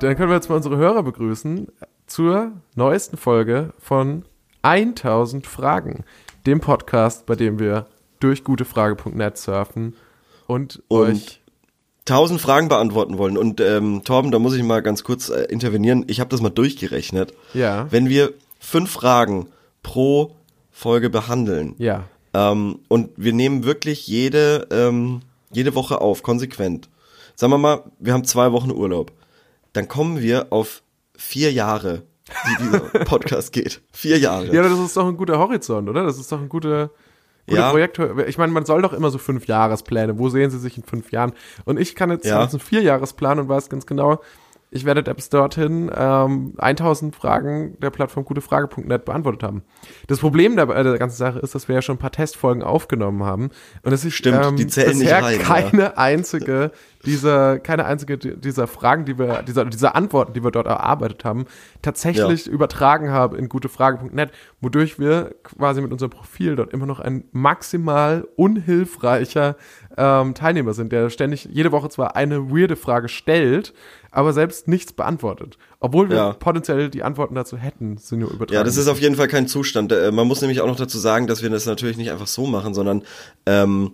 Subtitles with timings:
[0.00, 1.68] Dann können wir jetzt mal unsere Hörer begrüßen
[2.06, 4.24] zur neuesten Folge von
[4.62, 6.04] 1000 Fragen,
[6.46, 7.86] dem Podcast, bei dem wir
[8.20, 9.94] durch gutefrage.net surfen
[10.46, 11.40] und, Und euch.
[12.04, 13.36] tausend Fragen beantworten wollen.
[13.36, 16.04] Und ähm, Torben, da muss ich mal ganz kurz äh, intervenieren.
[16.06, 17.34] Ich habe das mal durchgerechnet.
[17.52, 17.86] Ja.
[17.90, 19.48] Wenn wir fünf Fragen
[19.82, 20.36] pro
[20.70, 22.04] Folge behandeln Ja.
[22.34, 25.20] ähm, und wir nehmen wirklich jede, ähm,
[25.52, 26.88] jede Woche auf, konsequent.
[27.34, 29.12] Sagen wir mal, wir haben zwei Wochen Urlaub.
[29.78, 30.82] Dann kommen wir auf
[31.16, 33.80] vier Jahre, die dieser Podcast geht.
[33.92, 34.52] Vier Jahre.
[34.52, 36.02] Ja, das ist doch ein guter Horizont, oder?
[36.02, 36.90] Das ist doch ein guter,
[37.46, 37.70] guter Ja.
[37.70, 38.00] Projekt.
[38.26, 40.18] Ich meine, man soll doch immer so fünf Jahrespläne.
[40.18, 41.32] Wo sehen Sie sich in fünf Jahren?
[41.64, 42.40] Und ich kann jetzt Ja.
[42.42, 44.20] einen Vierjahresplan und weiß ganz genau,
[44.70, 49.62] ich werde bis dorthin ähm, 1000 Fragen der Plattform gutefrage.net beantwortet haben.
[50.08, 52.62] Das Problem der, äh, der ganzen Sache ist, dass wir ja schon ein paar Testfolgen
[52.62, 53.50] aufgenommen haben
[53.82, 55.42] und es ist Stimmt, ähm, die zählen bisher rein, ja.
[55.44, 56.70] keine einzige
[57.04, 61.24] dieser keine einzige di- dieser Fragen, die wir dieser dieser Antworten, die wir dort erarbeitet
[61.24, 61.46] haben,
[61.80, 64.30] tatsächlich übertragen haben in gutefrage.net,
[64.60, 69.56] wodurch wir quasi mit unserem Profil dort immer noch ein maximal unhilfreicher
[69.96, 73.72] ähm, Teilnehmer sind, der ständig jede Woche zwar eine weirde Frage stellt,
[74.18, 75.58] aber selbst nichts beantwortet.
[75.78, 76.32] Obwohl wir Ja.
[76.32, 78.54] potenziell die Antworten dazu hätten, sind nur übertragen.
[78.56, 79.92] Ja, das ist auf jeden Fall kein Zustand.
[79.92, 82.44] Äh, Man muss nämlich auch noch dazu sagen, dass wir das natürlich nicht einfach so
[82.44, 83.04] machen, sondern
[83.46, 83.92] ähm,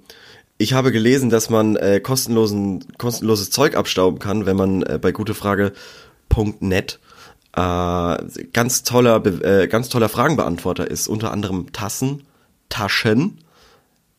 [0.57, 5.13] ich habe gelesen, dass man äh, kostenlosen, kostenloses Zeug abstauben kann, wenn man äh, bei
[5.13, 7.01] gutefrage.net
[7.57, 8.17] äh,
[8.53, 11.07] ganz toller, äh, ganz toller Fragenbeantworter ist.
[11.07, 12.23] Unter anderem Tassen,
[12.71, 13.39] Taschen,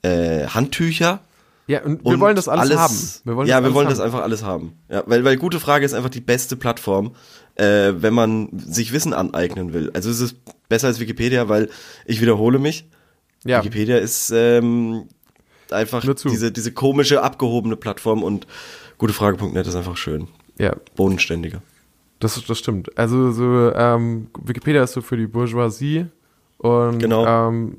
[0.04, 1.22] äh, Handtücher.
[1.68, 2.96] Ja, und wir und wollen das alles, haben.
[3.24, 3.94] Wir wollen ja, wir alles wollen haben.
[3.94, 4.74] das einfach alles haben.
[4.90, 7.16] Ja, weil, weil gute Frage ist einfach die beste Plattform,
[7.56, 9.92] äh, wenn man sich Wissen aneignen will.
[9.94, 10.36] Also es ist
[10.70, 11.70] besser als Wikipedia, weil
[12.06, 12.88] ich wiederhole mich.
[13.46, 13.60] Ja.
[13.60, 15.08] Wikipedia ist ähm,
[15.72, 18.48] einfach diese, diese komische, abgehobene Plattform und
[18.98, 20.28] gutefrage.net ist einfach schön.
[20.58, 21.62] Ja, Bodenständiger.
[22.20, 22.98] Das, das stimmt.
[22.98, 26.06] Also so ähm, Wikipedia ist so für die Bourgeoisie
[26.58, 27.50] und Genau.
[27.50, 27.76] ähm,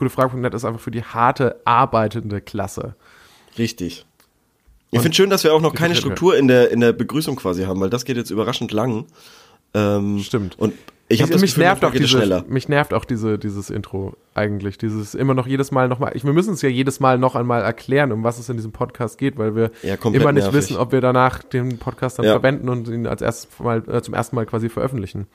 [0.00, 2.94] gutefrage.net ist einfach für die harte arbeitende Klasse.
[3.56, 4.04] Richtig.
[4.90, 5.94] Ich finde schön, dass wir auch noch keine.
[5.94, 9.06] Struktur in der, in der Begrüßung quasi haben, weil das geht jetzt überraschend lang.
[9.72, 10.58] Ähm, Stimmt.
[10.58, 10.74] Und
[11.10, 12.44] ich habe mich Gefühl, nervt auch diese, schneller.
[12.48, 14.78] mich nervt auch diese, dieses Intro eigentlich.
[14.78, 16.12] Dieses immer noch jedes Mal nochmal.
[16.14, 19.18] Wir müssen es ja jedes Mal noch einmal erklären, um was es in diesem Podcast
[19.18, 20.52] geht, weil wir Ja, immer nicht nervig.
[20.54, 22.32] wissen, ob wir danach den Podcast dann Ja.
[22.32, 25.26] verwenden und ihn als erstes Mal, äh, zum ersten Mal quasi veröffentlichen.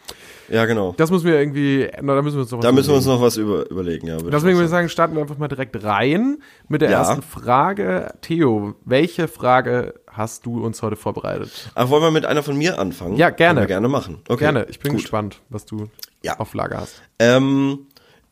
[0.49, 0.93] Ja, genau.
[0.97, 3.05] Das müssen wir irgendwie, na, da müssen wir uns noch was Da müssen wir uns
[3.05, 3.19] überlegen.
[3.21, 4.13] noch was über, überlegen, ja.
[4.15, 4.87] würde ich Deswegen würde ich sagen.
[4.87, 6.37] sagen, starten wir einfach mal direkt rein
[6.69, 6.99] mit der Ja.
[6.99, 8.13] ersten Frage.
[8.21, 11.51] Theo, welche Frage hast du uns heute vorbereitet?
[11.75, 13.17] Ach, wollen wir mit einer von mir anfangen?
[13.17, 13.55] Ja, gerne.
[13.59, 14.17] Können wir gerne machen.
[14.27, 14.39] Okay.
[14.45, 15.01] Gerne, ich bin Gut.
[15.01, 15.89] gespannt, was du
[16.23, 16.39] Ja.
[16.39, 17.01] auf Lager hast.
[17.19, 17.87] Ähm,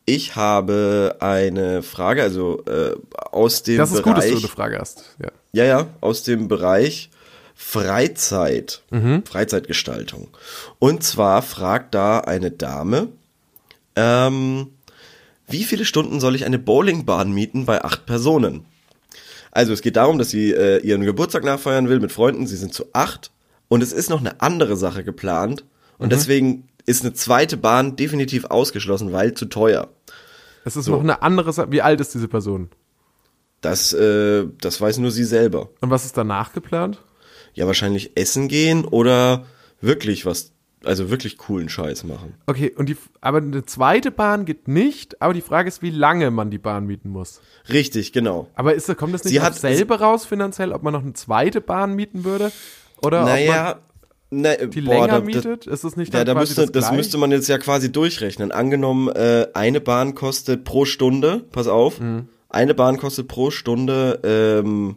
[0.06, 2.94] ich habe eine Frage, also äh,
[3.32, 4.32] aus dem Das ist gut, dass Bereich.
[4.32, 5.04] du eine Frage hast.
[5.22, 5.28] Ja.
[5.52, 7.10] Ja, ja, aus dem Bereich
[7.54, 9.24] Freizeit, Mhm.
[9.24, 10.28] Freizeitgestaltung.
[10.78, 13.08] Und zwar fragt da eine Dame,
[13.96, 14.68] ähm,
[15.48, 18.64] wie viele Stunden soll ich eine Bowlingbahn mieten bei acht Personen?
[19.54, 22.46] Also es geht darum, dass sie äh, ihren Geburtstag nachfeiern will mit Freunden.
[22.46, 23.30] Sie sind zu acht
[23.68, 25.64] und es ist noch eine andere Sache geplant
[25.96, 29.88] und deswegen ist eine zweite Bahn definitiv ausgeschlossen, weil zu teuer.
[30.64, 30.92] Es ist So.
[30.92, 31.70] noch eine andere Sache.
[31.70, 32.68] Wie alt ist diese Person?
[33.60, 35.70] Das, äh, das weiß nur sie selber.
[35.80, 37.00] Und was ist danach geplant?
[37.54, 39.46] Ja, wahrscheinlich essen gehen oder
[39.80, 40.50] wirklich was,
[40.86, 42.34] also wirklich coolen Scheiß machen.
[42.46, 46.30] Okay, und die, aber eine zweite Bahn geht nicht, aber die Frage ist, wie lange
[46.30, 47.40] man die Bahn mieten muss.
[47.68, 48.48] Richtig, genau.
[48.54, 51.94] Aber ist, kommt das nicht hat- selbe raus finanziell, ob man noch eine zweite Bahn
[51.94, 52.52] mieten würde?
[53.02, 53.78] Oder ob man Naja,
[54.30, 55.66] na, die boah, länger da, mietet?
[55.66, 56.96] Ist es nicht ja, da müsste, das, gleich?
[56.96, 58.50] müsste man jetzt ja quasi durchrechnen.
[58.52, 62.28] Angenommen, äh, eine Bahn kostet pro Stunde, pass auf, Mhm.
[62.48, 64.96] eine Bahn kostet pro Stunde ähm,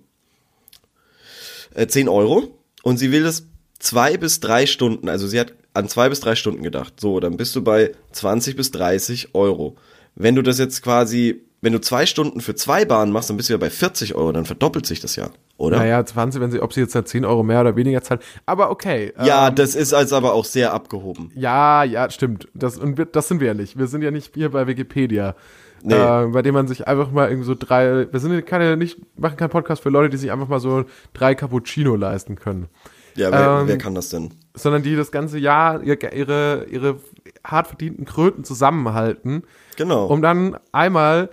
[1.75, 3.47] äh, 10 Euro und sie will es
[3.79, 6.99] zwei bis drei Stunden, also sie hat an zwei bis drei Stunden gedacht.
[6.99, 9.75] So, dann bist du bei 20 bis 30 Euro.
[10.15, 13.49] Wenn du das jetzt quasi, wenn du zwei Stunden für zwei Bahnen machst, dann bist
[13.49, 15.77] du ja bei 40 Euro, dann verdoppelt sich das ja, oder?
[15.77, 18.23] Naja, 20, wenn sie, ob sie jetzt da 10 Euro mehr oder weniger zahlt.
[18.45, 19.13] Aber okay.
[19.23, 21.31] Ja, ähm, das ist als aber auch sehr abgehoben.
[21.35, 22.47] ja, ja, stimmt.
[22.53, 23.77] Das, und wir, das sind wir ja nicht.
[23.77, 25.35] Wir sind ja nicht hier bei Wikipedia.
[25.83, 25.93] Nee.
[25.93, 29.37] Äh, bei dem man sich einfach mal irgendwie so drei, wir sind keine, nicht, machen
[29.37, 32.67] keinen Podcast für Leute, die sich einfach mal so drei Cappuccino leisten können.
[33.15, 34.31] Ja, wer, Ähm, wer kann das denn?
[34.57, 36.99] Sondern die das ganze Jahr ihr, ihre, ihre
[37.43, 39.43] hart verdienten Kröten zusammenhalten,
[39.77, 40.07] Genau.
[40.07, 41.29] um dann einmal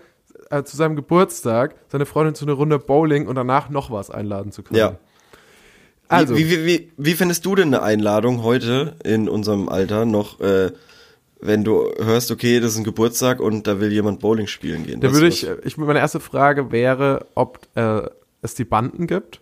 [0.51, 4.53] äh, zu seinem Geburtstag seine Freundin zu einer Runde Bowling und danach noch was einladen
[4.53, 4.79] zu können.
[4.79, 4.97] ja.
[6.07, 10.39] Also, wie, wie, wie, wie findest du denn eine Einladung heute in unserem Alter noch,
[10.41, 10.71] äh,
[11.41, 15.01] wenn du hörst, okay, das ist ein Geburtstag und da will jemand Bowling spielen gehen?
[15.01, 18.03] da würde ich, ich, meine erste Frage wäre, ob äh,
[18.43, 19.41] es die Banden gibt,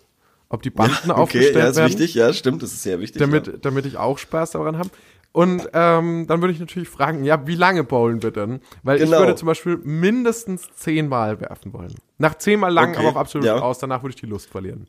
[0.53, 1.91] ob die Banden okay, aufgestellt ja, ist werden.
[1.91, 3.19] wichtig, ja, stimmt, das ist sehr wichtig.
[3.19, 3.53] damit, ja.
[3.61, 4.91] damit ich auch Spaß daran habe.
[5.33, 8.61] Und ähm, dann würde ich natürlich fragen, ja, wie lange bowlen wir denn?
[8.83, 9.13] Weil Genau.
[9.13, 11.95] ich würde zum Beispiel mindestens zehnmal werfen wollen.
[12.19, 13.59] Nach zehnmal lang Okay, aber auch absolut ja.
[13.59, 14.87] aus, danach würde ich die Lust verlieren.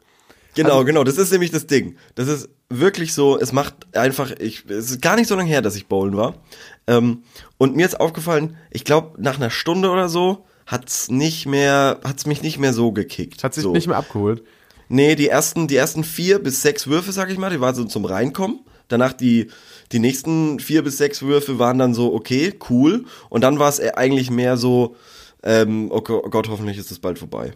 [0.56, 1.96] Genau, Also- genau, das ist nämlich das Ding.
[2.16, 5.62] Das ist wirklich so, es macht einfach, ich, es ist gar nicht so lange her,
[5.62, 6.36] dass ich bowlen war.
[6.88, 7.24] Ähm,
[7.58, 12.26] und mir ist aufgefallen, ich glaube, nach einer Stunde oder so hat's nicht mehr, hat's
[12.26, 13.46] mich nicht mehr so gekickt.
[13.46, 13.72] Hat sich so.
[13.72, 14.44] nicht mehr abgeholt.
[14.90, 17.86] Nee, die ersten, die ersten vier bis sechs Würfe, sag ich mal, die waren so
[17.86, 18.60] zum Reinkommen.
[18.88, 19.50] Danach die,
[19.92, 23.06] die nächsten vier bis sechs Würfe waren dann so, okay, cool.
[23.30, 24.96] Und dann war es eigentlich mehr so,
[25.44, 27.54] ähm, oh oh Gott, hoffentlich ist es bald vorbei.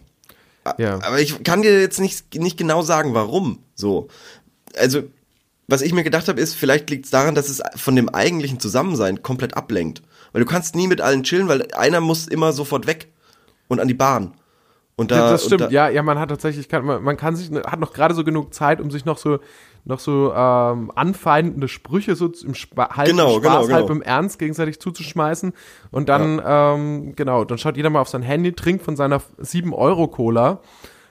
[0.78, 0.98] Ja.
[1.02, 4.08] Aber ich kann dir jetzt nicht, nicht genau sagen, warum so.
[4.76, 5.04] Also,
[5.66, 8.60] was ich mir gedacht habe, ist, vielleicht liegt es daran, dass es von dem eigentlichen
[8.60, 10.02] Zusammensein komplett ablenkt.
[10.32, 13.08] Weil du kannst nie mit allen chillen, weil einer muss immer sofort weg
[13.68, 14.34] und an die Bahn.
[14.98, 15.60] Und da, Ja, das stimmt.
[15.60, 18.24] da, ja, ja, man hat tatsächlich, kann, man, man kann sich, hat noch gerade so
[18.24, 19.38] genug Zeit, um sich noch so,
[19.84, 24.00] noch so ähm, anfeindende Sprüche so im Spa halb Genau, im Spaß, genau, halb genau.
[24.00, 25.52] im Ernst gegenseitig zuzuschmeißen.
[25.92, 30.58] Und dann, ähm, genau, dann schaut jeder mal auf sein Handy, trinkt von seiner 7-Euro-Cola.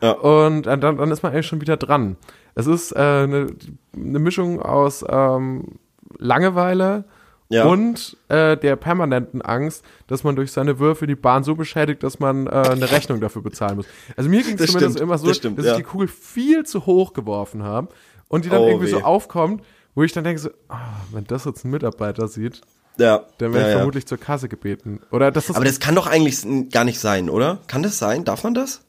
[0.01, 0.11] Ja.
[0.11, 2.17] Und dann, dann ist man eigentlich schon wieder dran.
[2.55, 3.47] Es ist äh, eine,
[3.95, 5.79] eine Mischung aus ähm,
[6.17, 7.05] Langeweile
[7.49, 7.65] Ja.
[7.65, 12.19] und äh, der permanenten Angst, dass man durch seine Würfe die Bahn so beschädigt, dass
[12.19, 13.85] man äh, eine Rechnung dafür bezahlen muss.
[14.17, 15.71] Also mir ging es zumindest stimmt, immer so, das stimmt, dass ja.
[15.71, 17.87] ich die Kugel viel zu hoch geworfen habe
[18.27, 18.91] und die dann Oh, irgendwie weh.
[18.91, 19.63] so aufkommt,
[19.95, 20.77] wo ich dann denke so, ah,
[21.11, 22.61] wenn das jetzt ein Mitarbeiter sieht,
[22.99, 24.99] ja, dann werde ich vermutlich zur Kasse gebeten.
[25.11, 27.59] Oder das Aber das kann doch eigentlich gar nicht sein, oder?
[27.67, 28.25] Kann das sein?
[28.25, 28.81] Darf man das?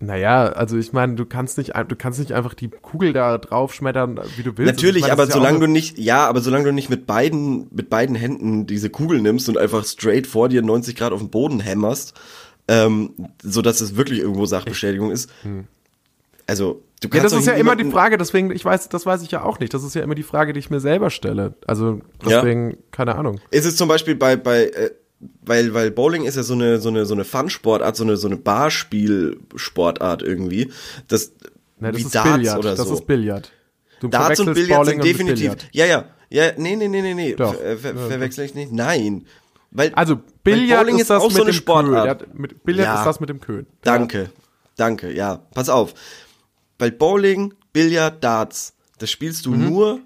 [0.00, 4.20] Naja, also ich meine, du kannst nicht, du kannst nicht einfach die Kugel da draufschmettern,
[4.36, 4.72] wie du willst.
[4.72, 7.66] Natürlich, ich meine, aber ja solange du nicht, ja, aber solange du nicht mit beiden,
[7.72, 11.30] mit beiden Händen diese Kugel nimmst und einfach straight vor dir 90 Grad auf den
[11.30, 12.14] Boden hämmerst,
[12.68, 13.10] ähm,
[13.42, 15.30] so dass es wirklich irgendwo Sachbeschädigung ist.
[16.46, 17.14] Also, du Hm.
[17.14, 19.42] Ja, kannst das ist ja immer die Frage, deswegen, ich weiß, das weiß ich ja
[19.42, 19.74] auch nicht.
[19.74, 21.54] Das ist ja immer die Frage, die ich mir selber stelle.
[21.66, 23.40] Also, deswegen, keine Ahnung.
[23.50, 24.90] Ist es zum Beispiel bei, bei, äh,
[25.42, 28.28] weil, weil Bowling ist ja so eine, so eine, so eine Fun-Sportart, so eine, so
[28.28, 30.70] eine Barspiel-Sportart irgendwie.
[31.08, 31.32] Das,
[31.80, 32.58] Ne, das wie ist Darts Billard.
[32.58, 32.94] oder das so.
[32.94, 33.52] ist Billard.
[34.00, 35.42] Du Darts und Billard Bowling sind definitiv.
[35.52, 35.68] Billard.
[35.72, 36.04] Ja, ja.
[36.28, 37.36] Ja, nee, nee, nee, nee, nee.
[37.36, 38.72] Ver, ver, verwechsel ich nicht?
[38.72, 39.26] Nein.
[39.70, 42.18] Weil, Also, Billard Bowling ist, ist das auch mit so eine dem Sportart.
[42.18, 42.28] Köhl.
[42.34, 42.98] Mit Billard Ja.
[42.98, 43.66] ist das mit dem Köhl.
[43.82, 44.30] Danke.
[44.76, 45.36] Danke, ja.
[45.54, 45.94] Pass auf.
[46.78, 49.52] Bei Bowling, Billard, Darts, das spielst Mhm.
[49.52, 50.00] du nur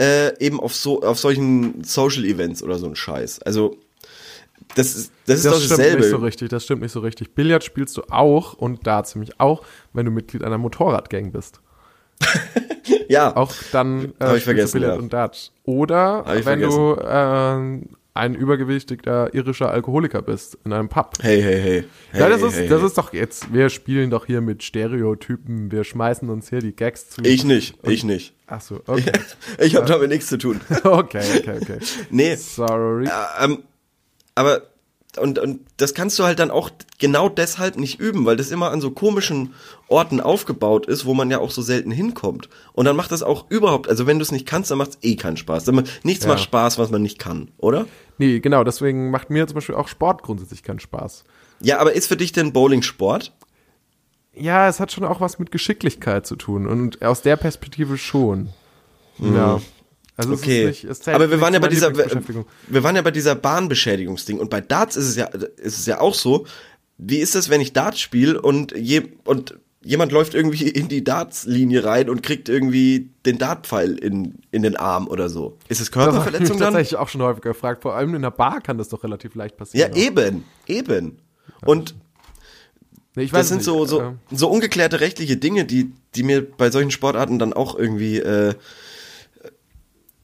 [0.00, 3.42] äh, eben auf so auf solchen Social Events oder so ein Scheiß.
[3.42, 3.76] Also
[4.74, 6.00] das ist das ist Das doch stimmt dasselbe.
[6.00, 7.34] nicht so richtig, das stimmt nicht so richtig.
[7.34, 11.60] Billard spielst du auch und Darts nämlich auch, wenn du Mitglied einer Motorradgang bist.
[13.08, 13.34] ja.
[13.36, 15.02] Auch dann äh, ich vergessen, Billard ja.
[15.02, 15.52] und Darts.
[15.64, 17.80] Oder ich wenn du äh,
[18.14, 21.14] ein übergewichtigter irischer Alkoholiker bist in einem Pub.
[21.22, 21.84] Hey, hey, hey.
[22.10, 24.62] hey ja, das hey, ist, hey, das ist doch jetzt, wir spielen doch hier mit
[24.62, 27.22] Stereotypen, wir schmeißen uns hier die Gags zu.
[27.22, 28.34] ich nicht, ich nicht.
[28.46, 29.12] Ach so, okay.
[29.58, 30.60] Ich habe damit nichts zu tun.
[30.84, 31.78] okay, okay, okay.
[32.10, 33.06] Nee, Sorry.
[33.06, 33.62] Äh, ähm,
[34.34, 34.62] aber
[35.18, 38.70] und, und das kannst du halt dann auch genau deshalb nicht üben, weil das immer
[38.70, 39.54] an so komischen
[39.88, 42.48] Orten aufgebaut ist, wo man ja auch so selten hinkommt.
[42.74, 44.98] Und dann macht das auch überhaupt, also wenn du es nicht kannst, dann macht es
[45.02, 45.64] eh keinen Spaß.
[45.64, 46.30] Dann, nichts Ja.
[46.30, 47.86] macht Spaß, was man nicht kann, oder?
[48.18, 51.24] Nee, genau, deswegen macht mir zum Beispiel auch Sport grundsätzlich keinen Spaß.
[51.60, 53.32] Ja, aber ist für dich denn Bowling Sport?
[54.32, 58.50] Ja, es hat schon auch was mit Geschicklichkeit zu tun und aus der Perspektive schon.
[59.18, 59.60] Ja.
[60.20, 60.34] Also.
[60.34, 60.68] Okay.
[60.70, 64.50] ist nicht, aber wir waren ja bei dieser, wir waren ja bei dieser Bahnbeschädigungsding und
[64.50, 66.46] bei Darts ist es ja, ist es ja auch so.
[66.98, 71.02] Wie ist es, wenn ich Darts spiele und je, und jemand läuft irgendwie in die
[71.02, 75.56] Dartslinie rein und kriegt irgendwie den Dartpfeil in, in den Arm oder so?
[75.68, 76.72] Ist es Das ich Körperverletzung dann?
[76.74, 77.82] tatsächlich auch schon häufiger gefragt.
[77.82, 79.92] Vor allem in der Bar kann das doch relativ leicht Ja, passieren.
[79.94, 81.18] eben, eben.
[81.64, 81.94] Und
[83.16, 86.22] Nee, ich weiß das sind nicht, so, so, äh, so ungeklärte rechtliche Dinge, die, die
[86.22, 88.54] mir bei solchen Sportarten dann auch irgendwie, äh,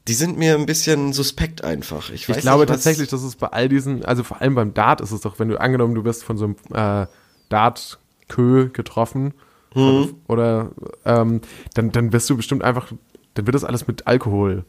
[0.07, 2.09] die sind mir ein bisschen suspekt einfach.
[2.11, 4.73] Ich, weiß Ich glaube nicht, tatsächlich, dass es bei all diesen, also vor allem beim
[4.73, 7.07] Dart ist es doch, wenn du angenommen, du wirst von so einem äh,
[7.49, 9.33] Dart-Kö getroffen
[9.73, 10.15] Hm.
[10.27, 10.71] oder
[11.05, 11.41] ähm,
[11.73, 12.91] dann, dann wirst du bestimmt einfach,
[13.33, 14.63] dann wird das alles mit Alkohol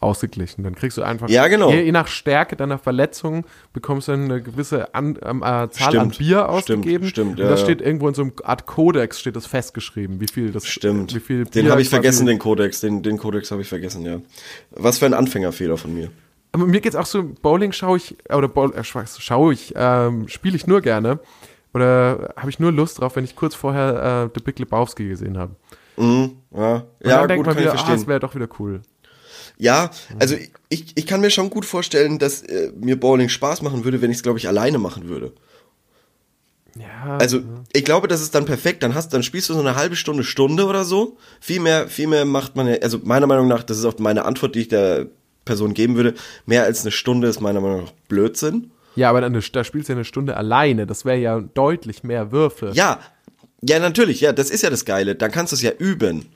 [0.00, 0.64] ausgeglichen.
[0.64, 1.70] Dann kriegst du einfach, Ja, genau.
[1.70, 6.12] je, je nach Stärke deiner Verletzung bekommst du eine gewisse an, ähm, äh, Zahl an
[6.12, 7.08] Stimmt, Bier stimmt, ausgegeben.
[7.08, 7.66] stimmt, und ja, das ja.
[7.66, 11.14] steht irgendwo in so einem Art Kodex, steht das festgeschrieben, wie viel das Stimmt.
[11.14, 12.80] Wie viel den Bier habe ich vergessen, den Kodex.
[12.80, 14.20] Den, den Kodex habe ich vergessen, ja.
[14.70, 16.10] Was für ein Anfängerfehler von mir.
[16.52, 20.56] Aber mir geht's auch so, Bowling schaue ich, oder Bowl, äh, schaue ich, ähm, spiele
[20.56, 21.18] ich nur gerne.
[21.72, 25.36] Oder habe ich nur Lust drauf, wenn ich kurz vorher äh, The Big Lebowski gesehen
[25.36, 25.56] habe.
[25.96, 28.48] Mhm, ja, Und ja dann denkt gut, man wieder, ich ah, das wäre doch wieder
[28.60, 28.80] cool.
[29.56, 30.36] Ja, also
[30.68, 34.10] ich, ich kann mir schon gut vorstellen, dass äh, mir Bowling Spaß machen würde, wenn
[34.10, 35.32] ich es, glaube ich, alleine machen würde.
[36.76, 37.18] Ja.
[37.18, 37.40] Also,
[37.72, 38.82] ich glaube, das ist dann perfekt.
[38.82, 41.16] Dann hast, dann spielst du so eine halbe Stunde, Stunde oder so.
[41.40, 44.24] Viel mehr, viel mehr macht man ja, also meiner Meinung nach, das ist auch meine
[44.24, 45.06] Antwort, die ich der
[45.44, 46.14] Person geben würde.
[46.46, 48.72] Mehr als eine Stunde ist meiner Meinung nach Blödsinn.
[48.96, 50.86] Ja, aber dann, da spielst du ja eine Stunde alleine.
[50.86, 52.72] Das wäre ja deutlich mehr Würfe.
[52.74, 53.00] Ja,
[53.62, 55.14] ja, natürlich, ja, das ist ja das Geile.
[55.14, 56.26] Dann kannst du es ja üben.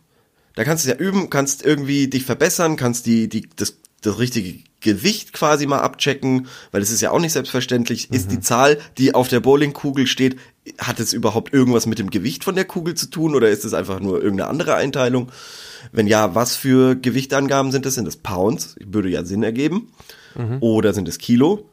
[0.54, 4.18] Da kannst du es ja üben, kannst irgendwie dich verbessern, kannst die, die, das, das
[4.18, 8.12] richtige Gewicht quasi mal abchecken, weil es ist ja auch nicht selbstverständlich.
[8.12, 10.36] Ist die Zahl, die auf der Bowlingkugel steht,
[10.78, 13.74] hat es überhaupt irgendwas mit dem Gewicht von der Kugel zu tun oder ist es
[13.74, 15.32] einfach nur irgendeine andere Einteilung?
[15.90, 17.94] Wenn ja, was für Gewichtangaben sind das?
[17.94, 18.76] Sind das Pounds?
[18.84, 19.92] Würde ja Sinn ergeben.
[20.60, 21.68] Oder sind es Kilo?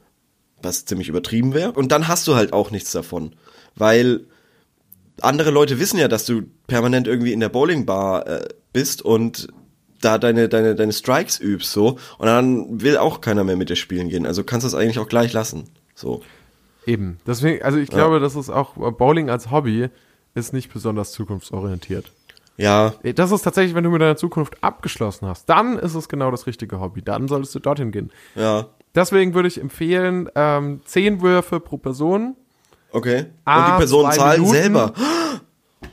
[0.62, 1.74] Was ziemlich übertrieben wäre.
[1.74, 3.36] Und dann hast du halt auch nichts davon.
[3.76, 4.22] Weil
[5.22, 9.48] andere Leute wissen ja, dass du permanent irgendwie in der Bowlingbar äh, bist und
[10.02, 11.98] da deine, deine, deine Strikes übst, so.
[12.20, 14.26] Und dann will auch keiner mehr mit dir spielen gehen.
[14.28, 15.70] Also kannst du das eigentlich auch gleich lassen.
[15.96, 16.22] So.
[16.86, 17.18] Eben.
[17.26, 19.90] Deswegen, also ich glaube, das ist auch Bowling als Hobby
[20.36, 22.12] ist nicht besonders zukunftsorientiert.
[22.58, 26.30] Ja, Das ist tatsächlich, wenn du mit deiner Zukunft abgeschlossen hast, dann ist es genau
[26.32, 27.02] das richtige Hobby.
[27.02, 28.12] Dann solltest du dorthin gehen.
[28.36, 28.68] ja.
[28.94, 32.38] Deswegen würde ich empfehlen, ähm, zehn Würfe pro Person
[32.92, 33.20] Okay.
[33.24, 34.58] Und Ah, die Personen zwei zahlen Minuten.
[34.62, 34.94] selber.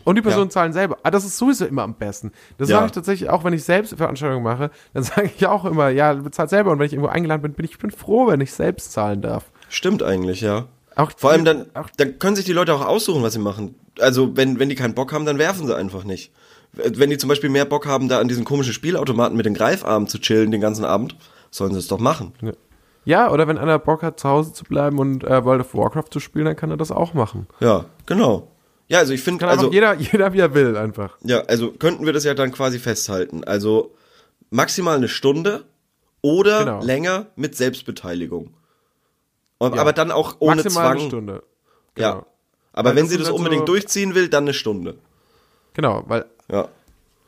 [0.05, 0.51] Und die Personen Ja.
[0.51, 0.99] zahlen selber.
[1.03, 2.33] Ah, das ist sowieso immer am besten.
[2.59, 2.77] Das Ja.
[2.77, 6.13] sage ich tatsächlich auch, wenn ich selbst Veranstaltungen mache, dann sage ich auch immer, ja,
[6.15, 6.71] bezahlt selber.
[6.71, 9.45] Und wenn ich irgendwo eingeladen bin, bin ich bin froh, wenn ich selbst zahlen darf.
[9.69, 10.67] Stimmt eigentlich, ja.
[10.97, 13.75] Auch Vor allem dann, auch, dann können sich die Leute auch aussuchen, was sie machen.
[14.01, 16.33] Also wenn, wenn die keinen Bock haben, dann werfen sie einfach nicht.
[16.75, 20.09] Wenn die zum Beispiel mehr Bock haben, da an diesen komischen Spielautomaten mit den Greifarmen
[20.09, 21.17] zu chillen den ganzen Abend,
[21.51, 22.33] sollen sie es doch machen.
[23.05, 26.11] ja, oder wenn einer Bock hat, zu Hause zu bleiben und äh, World of Warcraft
[26.11, 27.47] zu spielen, dann kann er das auch machen.
[27.61, 28.49] Ja, genau.
[28.93, 31.17] Ja, also ich finde, Kann also jeder, jeder wie er will, einfach.
[31.25, 33.43] Ja, also könnten wir das ja dann quasi festhalten.
[33.45, 33.95] Also
[34.51, 35.65] maximal eine Stunde
[36.21, 36.83] oder Genau.
[36.85, 38.53] länger mit Selbstbeteiligung.
[39.57, 39.81] Und, Ja.
[39.81, 40.99] Aber dann auch ohne Maximal Zwang.
[40.99, 41.43] eine Stunde.
[41.97, 42.11] Ja.
[42.13, 42.27] Genau.
[42.75, 44.97] Aber Weil wenn sie das halt so- unbedingt durchziehen will, dann eine Stunde.
[45.73, 46.69] Genau, weil Ja.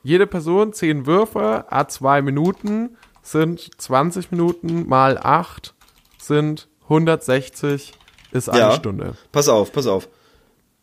[0.02, 5.73] jede Person zehn Würfe, a zwei Minuten sind 20 Minuten mal 8
[6.18, 7.94] sind 160
[8.33, 8.73] ist eine Ja.
[8.73, 9.14] Stunde.
[9.33, 10.09] Pass auf, pass auf.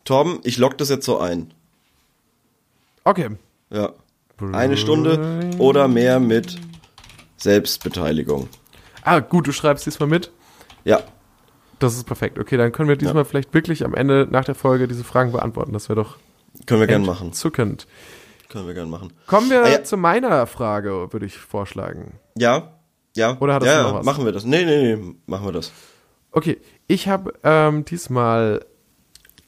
[0.04, 1.52] Torben, ich lock das jetzt so ein.
[3.04, 3.30] Okay.
[3.70, 3.92] Ja.
[4.52, 6.58] Eine Stunde oder mehr mit
[7.36, 8.48] Selbstbeteiligung.
[9.04, 10.30] Ah, gut, du schreibst diesmal mit.
[10.84, 11.00] Ja.
[11.78, 12.38] Das ist perfekt.
[12.38, 15.72] Okay, dann können wir diesmal vielleicht wirklich am Ende nach der Folge diese Fragen beantworten.
[15.72, 16.16] Das wäre doch
[16.66, 17.28] Können wir gern machen.
[17.28, 17.86] entzückend.
[18.48, 19.12] Können wir gern machen.
[19.26, 19.82] Kommen wir Ah, ja.
[19.84, 22.18] zu meiner Frage, würde ich vorschlagen.
[22.36, 22.72] Ja.
[23.16, 23.36] Ja.
[23.40, 24.06] Oder hattest ja, du noch ja, was?
[24.06, 24.44] machen wir das.
[24.44, 25.72] Nee, nee, nee, machen wir das.
[26.30, 28.64] Okay, ich habe ähm, diesmal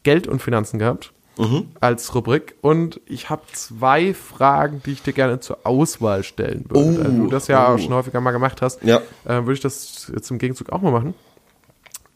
[0.04, 1.70] Geld und Finanzen gehabt Mhm.
[1.80, 7.08] als Rubrik und ich habe zwei Fragen, die ich dir gerne zur Auswahl stellen würde.
[7.10, 7.74] Oh, du das ja oh.
[7.74, 8.98] auch schon häufiger mal gemacht hast, Ja.
[9.24, 11.14] äh, würde ich das jetzt im Gegenzug auch mal machen.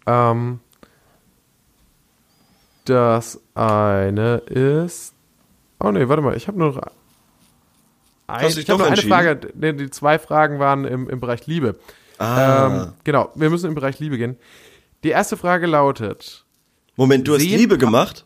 [0.07, 0.61] Ähm,
[2.85, 5.15] das eine ist.
[5.81, 6.83] Oh nee, warte mal, ich habe nur noch.
[8.29, 9.03] Ein, Hast ich habe nur eine?
[9.03, 9.41] Frage.
[9.55, 11.77] Nee, die zwei Fragen waren im, im Bereich Liebe.
[12.19, 12.67] Ah.
[12.67, 14.37] Ähm, genau, wir müssen im Bereich Liebe gehen.
[15.03, 16.45] Die erste Frage lautet:
[16.99, 18.25] Moment, du hast sehen- Liebe gemacht?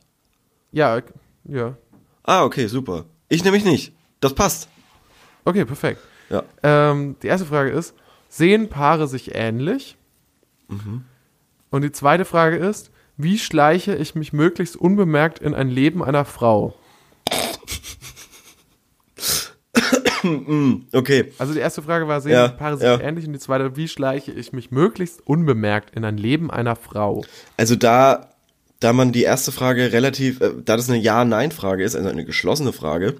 [0.72, 1.02] Ja,
[1.44, 1.76] ja.
[2.24, 3.04] Ah, okay, super.
[3.28, 3.92] Ich nämlich nicht.
[4.20, 4.68] Das passt.
[5.44, 6.00] Okay, perfekt.
[6.30, 6.42] Ja.
[6.62, 7.94] Ähm, die erste Frage ist:
[8.30, 9.98] Sehen Paare sich ähnlich?
[10.68, 11.04] Mhm.
[11.68, 16.24] Und die zweite Frage ist: Wie schleiche ich mich möglichst unbemerkt in ein Leben einer
[16.24, 16.74] Frau?
[20.92, 21.32] Okay.
[21.38, 23.00] Also die erste Frage war: Sehen Ja, Paare sich ja.
[23.00, 23.26] ähnlich?
[23.26, 27.24] Und die zweite: Wie schleiche ich mich möglichst unbemerkt in ein Leben einer Frau?
[27.56, 28.30] Also da,
[28.82, 32.72] da man die erste Frage relativ, äh, da das eine Ja-Nein-Frage ist, also eine geschlossene
[32.72, 33.16] Frage,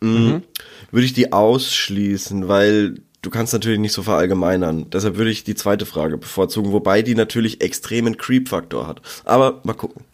[0.00, 0.42] mh,
[0.90, 4.88] würde ich die ausschließen, weil du kannst natürlich nicht so verallgemeinern.
[4.90, 9.02] Deshalb würde ich die zweite Frage bevorzugen, wobei die natürlich extremen Creep-Faktor hat.
[9.24, 10.04] Aber mal gucken.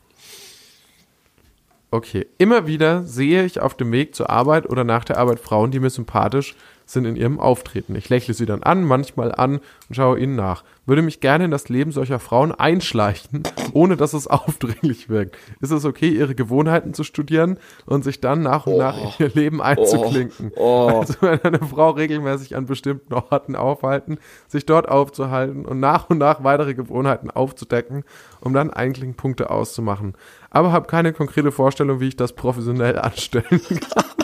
[1.92, 5.70] Okay, immer wieder sehe ich auf dem Weg zur Arbeit oder nach der Arbeit Frauen,
[5.70, 6.56] die mir sympathisch
[6.86, 7.96] sind in ihrem Auftreten.
[7.96, 9.56] Ich lächle sie dann an, manchmal an
[9.88, 10.62] und schaue ihnen nach.
[10.86, 15.36] Würde mich gerne in das Leben solcher Frauen einschleichen, ohne dass es aufdringlich wirkt.
[15.60, 19.32] Ist es okay, ihre Gewohnheiten zu studieren und sich dann nach und nach in ihr
[19.34, 20.52] Leben einzuklinken?
[20.56, 21.00] Oh.
[21.00, 26.18] Also wenn eine Frau regelmäßig an bestimmten Orten aufhalten, sich dort aufzuhalten und nach und
[26.18, 28.04] nach weitere Gewohnheiten aufzudecken,
[28.40, 30.14] um dann Einklingenpunkte auszumachen.
[30.56, 34.04] Aber habe keine konkrete Vorstellung, wie ich das professionell anstellen kann.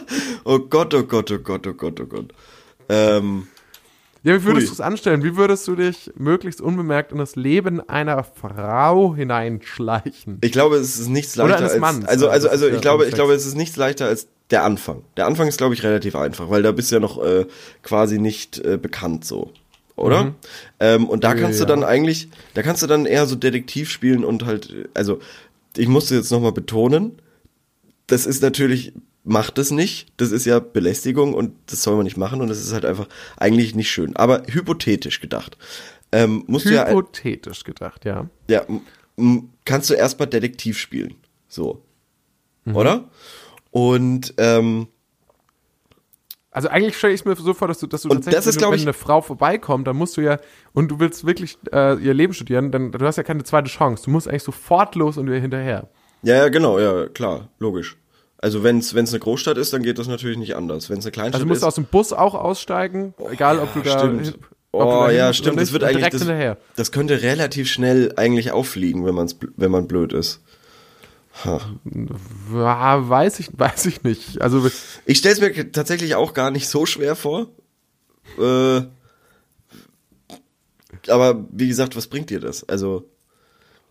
[0.44, 2.32] Oh Gott, oh Gott, oh Gott, oh Gott, oh Gott.
[2.88, 3.46] Ähm,
[4.22, 5.22] Ja, wie würdest du es anstellen?
[5.22, 10.38] Wie würdest du dich möglichst unbemerkt in das Leben einer Frau hineinschleichen?
[10.40, 12.74] ich glaube, es ist nichts Oder leichter eines als, Manns, also, aber also, also, ja
[12.74, 15.02] ich glaube, ich glaube, es ist nichts leichter als der Anfang.
[15.18, 17.46] Der Anfang ist, glaube ich, relativ einfach, weil da bist du ja noch äh,
[17.82, 19.52] quasi nicht äh, bekannt so.
[19.96, 20.34] Oder?
[20.80, 21.66] Ähm, und da kannst Ja.
[21.66, 25.20] du dann eigentlich, da kannst du dann eher so Detektiv spielen und halt, äh, also
[25.76, 27.21] ich musste jetzt nochmal betonen,
[28.07, 28.93] das ist natürlich,
[29.25, 30.12] macht es nicht.
[30.17, 33.09] Das ist ja Belästigung und das soll man nicht machen und das ist halt einfach
[33.37, 34.17] eigentlich nicht schön.
[34.17, 35.57] Aber hypothetisch gedacht.
[36.11, 38.29] Ähm, musst du ja, Hypothetisch gedacht, ja.
[38.49, 38.67] ja,
[39.64, 41.14] kannst du erstmal Detektiv spielen.
[41.49, 41.83] So.
[42.64, 42.76] Mhm.
[42.76, 43.11] Oder?
[43.71, 44.88] Und ähm,
[46.54, 48.68] Also eigentlich stelle ich mir so vor, dass du, dass du Und tatsächlich, ist, wenn,
[48.75, 50.38] ich- wenn eine Frau vorbeikommt, dann musst du ja,
[50.75, 54.04] und du willst wirklich äh, ihr Leben studieren, dann du hast ja keine zweite Chance.
[54.04, 55.88] Du musst eigentlich sofort los und ihr hinterher.
[56.23, 57.97] ja, ja, genau, ja, klar, logisch.
[58.38, 60.90] Also wenn es eine Großstadt ist, dann geht das natürlich nicht anders.
[60.90, 63.73] Wenn es eine Kleinstadt Also du musst ist, aus dem Bus auch aussteigen, egal ob
[63.73, 63.99] du da.
[64.00, 64.38] stimmt.
[64.73, 65.61] Oh ja, stimmt.
[65.61, 70.12] Das wird eigentlich das, das könnte relativ schnell eigentlich auffliegen, wenn man's, wenn man blöd
[70.12, 70.42] ist.
[71.44, 74.40] Ja, weiß ich, weiß ich nicht.
[74.40, 74.68] Also
[75.06, 77.48] Ich stelle es mir tatsächlich auch gar nicht so schwer vor.
[78.38, 78.82] Äh,
[81.08, 82.68] aber wie gesagt, was bringt dir das?
[82.68, 83.08] Also,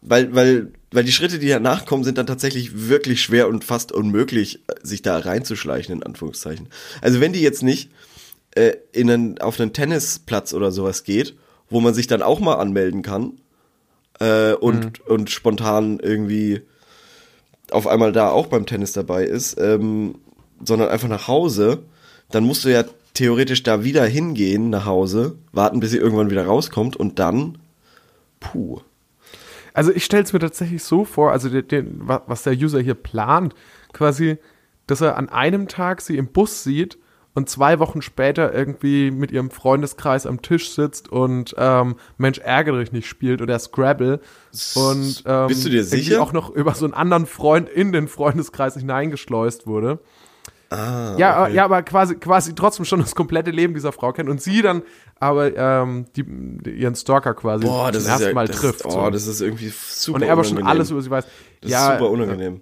[0.01, 3.91] weil, weil, weil die Schritte, die danach kommen, sind dann tatsächlich wirklich schwer und fast
[3.91, 6.69] unmöglich, sich da reinzuschleichen, in Anführungszeichen.
[7.01, 7.91] Also wenn die jetzt nicht
[8.55, 11.35] äh, in einen, auf einen Tennisplatz oder sowas geht,
[11.69, 13.33] wo man sich dann auch mal anmelden kann
[14.19, 16.61] äh, und, und spontan irgendwie
[17.71, 20.15] auf einmal da auch beim Tennis dabei ist, ähm,
[20.63, 21.83] sondern einfach nach Hause,
[22.29, 26.45] dann musst du ja theoretisch da wieder hingehen nach Hause, warten, bis sie irgendwann wieder
[26.45, 27.57] rauskommt und dann,
[28.39, 28.79] puh.
[29.73, 32.79] Also ich stelle es mir tatsächlich so vor, also den, den, wa- was der User
[32.79, 33.53] hier plant,
[33.93, 34.37] quasi,
[34.87, 36.97] dass er an einem Tag sie im Bus sieht
[37.33, 42.79] und zwei Wochen später irgendwie mit ihrem Freundeskreis am Tisch sitzt und ähm, Mensch ärgere
[42.79, 44.19] dich nicht spielt oder Scrabble
[44.75, 46.21] und ähm, Bist du dir sicher?
[46.21, 49.99] auch noch über so einen anderen Freund in den Freundeskreis hineingeschleust wurde.
[50.69, 51.53] Ah, Ja, okay.
[51.53, 54.83] ja, aber quasi, quasi trotzdem schon das komplette Leben dieser Frau kennt und sie dann
[55.19, 56.25] aber ähm, die,
[56.69, 58.85] ihren Stalker quasi Boah, das zum ersten ja, Mal das, trifft.
[58.85, 59.09] Oh, so.
[59.09, 61.25] das ist irgendwie super und er aber schon alles über sie weiß.
[61.61, 62.61] Das ja, ist super unangenehm.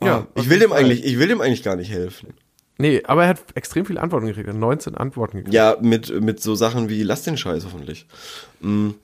[0.00, 2.34] Oh, Ja, auf ich will dem eigentlich, ich will dem eigentlich gar nicht helfen.
[2.76, 4.48] Nee, aber er hat extrem viele Antworten gekriegt.
[4.48, 5.54] Er hat 19 Antworten gekriegt.
[5.54, 8.06] Ja, mit, mit so Sachen wie, lass den Scheiß hoffentlich.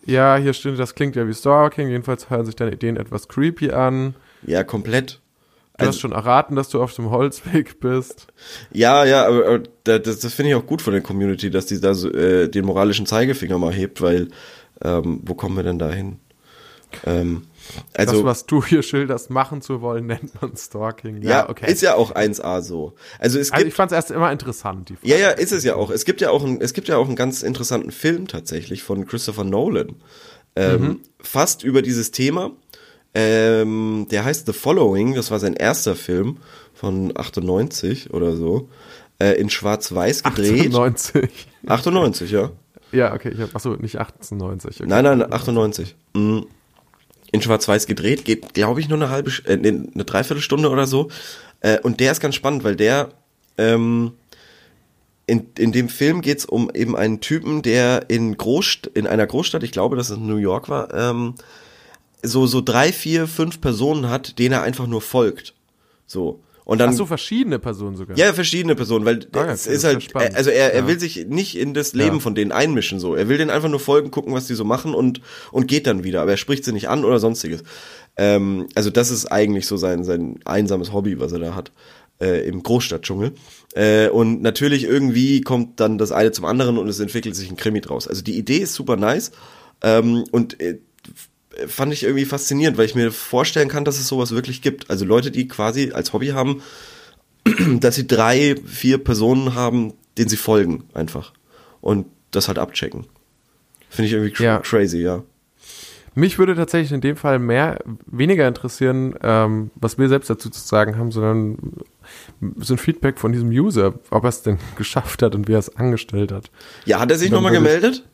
[0.06, 1.88] Ja, hier steht, das klingt ja wie Stalking.
[1.88, 4.14] Jedenfalls hören sich deine Ideen etwas creepy an.
[4.44, 5.20] Ja, komplett.
[5.78, 8.26] Du Also- hast schon erraten, dass du auf dem Holzweg bist.
[8.72, 11.66] Ja, ja, aber, aber da- das, das finde ich auch gut von der Community, dass
[11.66, 14.28] die da so, äh, den moralischen Zeigefinger mal hebt, weil
[14.82, 16.18] ähm, wo kommen wir denn da hin?
[17.06, 17.42] Ähm,
[17.92, 21.22] das, also was du hier schilderst, machen zu wollen, nennt man Stalking.
[21.22, 21.70] Ja, ja, okay.
[21.70, 22.94] ist ja auch 1A so.
[23.18, 25.08] Also es also gibt ich fand es erst immer interessant, die Frage.
[25.08, 25.90] Ja, ja, ist es ja auch.
[25.90, 29.06] Es gibt ja auch ein, es gibt ja auch einen ganz interessanten Film tatsächlich von
[29.06, 29.96] Christopher Nolan.
[30.56, 31.00] Ähm, Mhm.
[31.20, 32.52] Fast über dieses Thema.
[33.12, 36.36] Ähm, der heißt The Following, das war sein erster Film
[36.74, 38.68] von 98 oder so.
[39.18, 40.68] Äh, in Schwarz-Weiß gedreht.
[40.74, 41.46] 98.
[41.66, 42.50] 98, ja.
[42.92, 43.30] Ja, okay.
[43.34, 44.80] Ich hab, achso, nicht 1890.
[44.80, 44.88] Okay.
[44.88, 45.94] Nein, nein, 98.
[46.14, 46.46] Mhm.
[47.32, 51.08] In Schwarz-Weiß gedreht, geht, glaube ich, nur eine halbe, äh, eine Dreiviertelstunde oder so.
[51.60, 53.10] Äh, und der ist ganz spannend, weil der,
[53.58, 54.12] ähm,
[55.26, 59.62] in, in dem Film geht's um eben einen Typen, der in Großst in einer Großstadt,
[59.62, 61.34] ich glaube, dass es New York war, ähm,
[62.22, 65.54] so, so drei, vier, fünf Personen hat, denen er einfach nur folgt.
[66.06, 66.40] So.
[66.70, 68.16] Und dann, Ach so, verschiedene Personen sogar.
[68.16, 70.36] ja, verschiedene Personen, weil Ah, ja, es ist das ist halt, spannend.
[70.36, 70.86] also er, er Ja.
[70.86, 72.20] will sich nicht in das Leben Ja.
[72.20, 73.16] von denen einmischen so.
[73.16, 76.04] Er will denen einfach nur folgen, gucken, was die so machen und und geht dann
[76.04, 76.22] wieder.
[76.22, 77.64] Aber er spricht sie nicht an oder sonstiges.
[78.16, 81.72] Ähm, also das ist eigentlich so sein sein einsames Hobby, was er da hat
[82.20, 83.32] äh, im Großstadtdschungel.
[83.74, 87.56] Äh, und natürlich irgendwie kommt dann das eine zum anderen und es entwickelt sich ein
[87.56, 88.06] Krimi draus.
[88.06, 89.32] Also die Idee ist super nice
[89.82, 90.78] ähm, und äh,
[91.66, 94.90] fand ich irgendwie faszinierend, weil ich mir vorstellen kann, dass es sowas wirklich gibt.
[94.90, 96.62] Also Leute, die quasi als Hobby haben,
[97.80, 101.32] dass sie drei, vier Personen haben, denen sie folgen einfach.
[101.80, 103.06] Und das halt abchecken.
[103.88, 104.58] Finde ich irgendwie Ja.
[104.58, 105.22] crazy, ja.
[106.14, 110.60] Mich würde tatsächlich in dem Fall mehr, weniger interessieren, ähm, was wir selbst dazu zu
[110.60, 111.56] sagen haben, sondern
[112.58, 115.58] so ein Feedback von diesem User, ob er es denn geschafft hat und wie er
[115.60, 116.50] es angestellt hat.
[116.84, 118.06] Ja, hat er sich nochmal würde ich- gemeldet?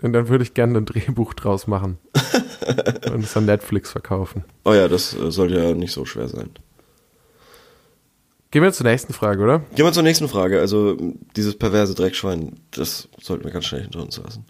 [0.00, 1.98] Und dann würde ich gerne ein Drehbuch draus machen
[3.12, 4.44] und es an Netflix verkaufen.
[4.64, 6.50] Oh ja, das äh, sollte ja nicht so schwer sein.
[8.50, 9.58] Gehen wir zur nächsten Frage, oder?
[9.74, 10.58] Gehen wir zur nächsten Frage.
[10.60, 10.96] Also
[11.36, 14.46] dieses perverse Dreckschwein, das sollten wir ganz schnell hinter uns lassen.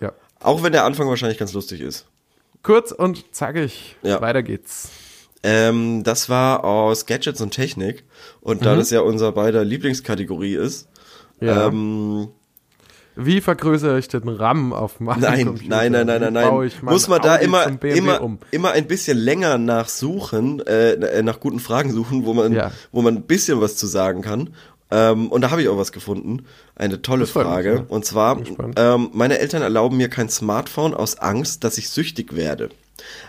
[0.00, 0.12] Ja.
[0.40, 2.06] Auch wenn der Anfang wahrscheinlich ganz lustig ist.
[2.62, 3.96] Kurz und zackig.
[4.02, 4.20] Ja.
[4.20, 4.90] Weiter geht's.
[5.42, 8.04] Ähm, das war aus Gadgets und Technik.
[8.40, 10.88] Und da das ja unser beider Lieblingskategorie ist,
[11.40, 11.66] Ja.
[11.68, 12.28] ähm,
[13.20, 15.68] Wie vergrößere ich den RAM auf meinem Nein, Computer?
[15.76, 16.70] nein, nein, nein, nein, nein.
[16.82, 18.38] Muss man da Audi immer, zum BMW immer, um?
[18.52, 22.70] immer ein bisschen länger nachsuchen, äh, nach guten Fragen suchen, wo man, Ja.
[22.92, 24.50] wo man ein bisschen was zu sagen kann.
[24.90, 26.44] Ähm, und da habe ich auch was gefunden.
[26.76, 27.74] Eine tolle freut mich, Frage.
[27.74, 27.84] ja.
[27.88, 28.38] Und zwar,
[28.76, 32.70] ähm, meine Eltern erlauben mir kein Smartphone aus Angst, dass ich süchtig werde.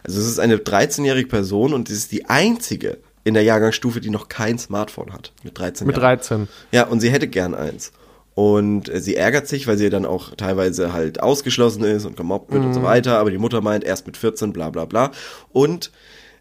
[0.03, 4.09] Also es ist eine 13-jährige Person und es ist die einzige in der Jahrgangsstufe, die
[4.09, 5.33] noch kein Smartphone hat.
[5.43, 6.17] Mit 13 Mit Jahren.
[6.17, 6.47] 13.
[6.71, 7.91] Ja, und sie hätte gern eins.
[8.39, 12.63] Und sie ärgert sich, weil sie dann auch teilweise halt ausgeschlossen ist und gemobbt wird
[12.63, 13.17] und so weiter.
[13.19, 15.11] Aber die Mutter meint, erst mit 14, bla bla bla.
[15.51, 15.91] Und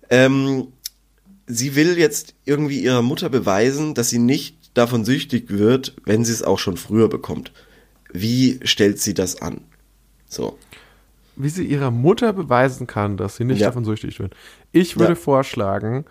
[0.08, 0.68] ähm,
[1.48, 6.32] sie will jetzt irgendwie ihrer Mutter beweisen, dass sie nicht davon süchtig wird, wenn sie
[6.32, 7.50] es auch schon früher bekommt.
[8.12, 9.62] Wie stellt sie das an?
[10.28, 10.56] So.
[11.34, 13.68] Wie sie ihrer Mutter beweisen kann, dass sie nicht Ja.
[13.68, 14.37] davon süchtig wird.
[14.70, 15.18] Ich würde Ja.
[15.18, 16.04] vorschlagen,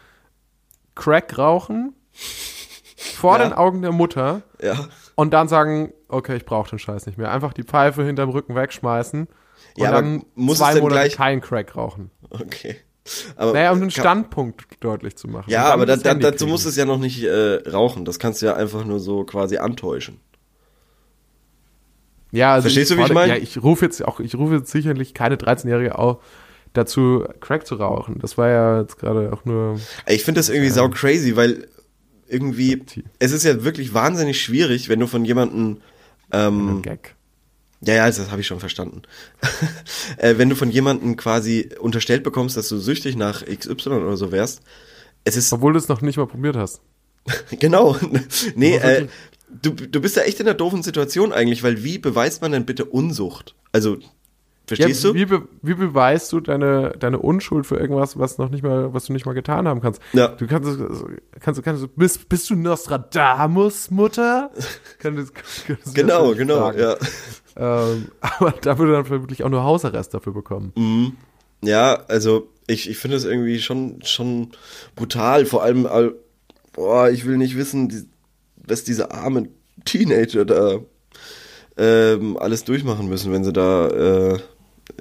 [0.95, 1.93] Crack rauchen
[3.15, 3.45] vor Ja.
[3.45, 4.89] den Augen der Mutter Ja.
[5.17, 7.31] Und dann sagen, okay, ich brauche den Scheiß nicht mehr.
[7.31, 11.75] Einfach die Pfeife hinterm Rücken wegschmeißen und Ja, dann muss zwei Monate gleich- kein Crack
[11.75, 12.11] rauchen.
[12.29, 12.77] Okay.
[13.37, 15.49] Aber Naja, um den kann- Standpunkt deutlich zu machen.
[15.49, 18.03] Ja, aber da, das da, Handy dazu musst du es ja noch nicht äh, rauchen.
[18.05, 20.19] Das kannst du ja einfach nur so quasi antäuschen.
[22.31, 23.29] Ja, also Verstehst du, wie ich fordere- mein?
[23.29, 26.19] Ja, ich rufe jetzt auch, ich rufe jetzt sicherlich keine 13-Jährige auch
[26.73, 28.19] dazu, Crack zu rauchen.
[28.19, 29.79] Das war ja jetzt gerade auch nur.
[30.07, 31.67] Ich finde das irgendwie sau crazy, weil
[32.27, 32.83] irgendwie,
[33.19, 35.81] es ist ja wirklich wahnsinnig schwierig, wenn du von jemandem,
[36.29, 37.15] ein ähm, Gag.
[37.81, 39.03] ja, ja, das habe ich schon verstanden.
[40.17, 44.31] äh, wenn du von jemandem quasi unterstellt bekommst, dass du süchtig nach XY oder so
[44.31, 44.61] wärst,
[45.23, 46.81] es ist, Obwohl du es noch nicht mal probiert hast.
[47.59, 47.97] genau,
[48.55, 49.07] nee, äh,
[49.61, 52.65] du, du bist ja echt in einer doofen Situation eigentlich, weil wie beweist man denn
[52.65, 53.55] bitte Unsucht?
[53.71, 53.97] Also,
[54.67, 55.15] verstehst ja, du?
[55.15, 59.05] Wie, be wie beweist du deine, deine Unschuld für irgendwas, was noch nicht mal, was
[59.05, 60.01] du nicht mal getan haben kannst?
[60.13, 60.27] Ja.
[60.29, 60.77] Du kannst,
[61.39, 64.51] kannst, kannst, bist, bist du Nostradamus, Mutter?
[64.99, 65.31] Könntest
[65.67, 66.79] du Genau, genau, fragen.
[66.79, 66.95] ja.
[67.55, 70.73] Ähm, aber da würde dann vermutlich auch nur Hausarrest dafür bekommen.
[70.75, 71.13] Mhm.
[71.63, 74.51] Ja, also ich, ich finde es irgendwie schon, schon
[74.95, 75.45] brutal.
[75.45, 76.15] Vor allem, all-
[76.73, 78.11] boah, ich will nicht wissen,
[78.57, 79.49] was diese armen
[79.85, 80.79] Teenager da
[81.77, 84.39] ähm, alles durchmachen müssen, wenn sie da, äh,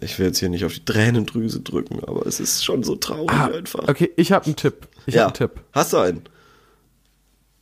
[0.01, 3.31] ich will jetzt hier nicht auf die Tränendrüse drücken, aber es ist schon so traurig
[3.33, 3.89] Ah, einfach.
[3.89, 4.89] okay, ich habe einen Tipp.
[5.07, 5.23] Ich ja.
[5.25, 5.63] habe einen Tipp.
[5.73, 6.23] Hast du einen?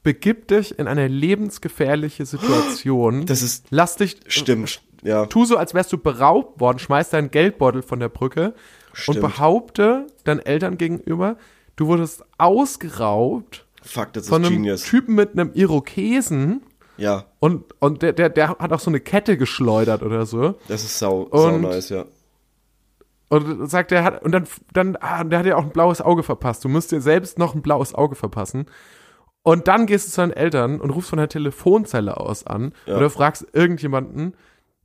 [0.02, 3.24] Begib dich in eine lebensgefährliche Situation.
[3.24, 4.16] Das ist, Lass dich.
[4.26, 5.24] stimmt, ja.
[5.26, 8.54] Tu so, als wärst du beraubt worden, schmeiß deinen Geldbeutel von der Brücke
[8.92, 9.16] Stimmt.
[9.18, 11.36] und behaupte deinen Eltern gegenüber,
[11.76, 14.82] du wurdest ausgeraubt Fuck, das ist von einem Genius.
[14.82, 16.62] Typen mit einem Irokesen
[16.98, 20.54] Ja, und, und der, der, der hat auch so eine Kette geschleudert oder so.
[20.68, 22.04] das ist sau, sau Und- nice, ja.
[23.28, 26.22] Und sagt er hat und dann dann ah, der hat dir auch ein blaues Auge
[26.22, 26.64] verpasst.
[26.64, 28.66] Du musst dir selbst noch ein blaues Auge verpassen.
[29.42, 32.96] Und dann gehst du zu deinen Eltern und rufst von der Telefonzelle aus an Ja.
[32.96, 34.34] oder fragst irgendjemanden,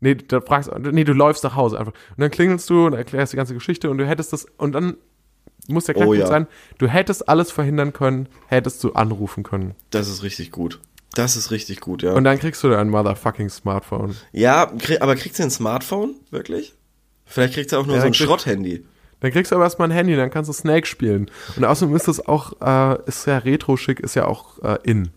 [0.02, 1.93] nee, da fragst nee, du läufst nach Hause einfach.
[1.93, 4.95] Und dann klingelst du und erklärst die ganze Geschichte und du hättest das und dann
[5.67, 6.28] muss der Knackpunkt Oh ja.
[6.28, 6.47] sein,
[6.78, 9.75] du hättest alles verhindern können, hättest du anrufen können.
[9.91, 10.80] Das ist richtig gut.
[11.15, 12.13] Das ist richtig gut, ja.
[12.13, 14.15] Und dann kriegst du dein motherfucking Smartphone.
[14.32, 16.15] Ja, aber kriegt sie ein Smartphone?
[16.32, 16.75] Wirklich?
[17.30, 18.84] Vielleicht kriegt sie auch nur Ja, so ein Schrotthandy.
[19.22, 21.30] Dann kriegst du aber erstmal ein Handy, dann kannst du Snake spielen.
[21.56, 25.10] Und außerdem ist das auch, äh, ist ja retro-schick, ist ja auch äh, in.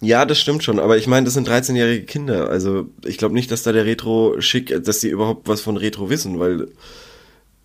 [0.00, 2.48] Ja, das stimmt schon, aber ich meine, das sind 13-jährige Kinder.
[2.50, 6.10] Also ich glaube nicht, dass da der Retro schick, dass die überhaupt was von Retro
[6.10, 6.68] wissen, weil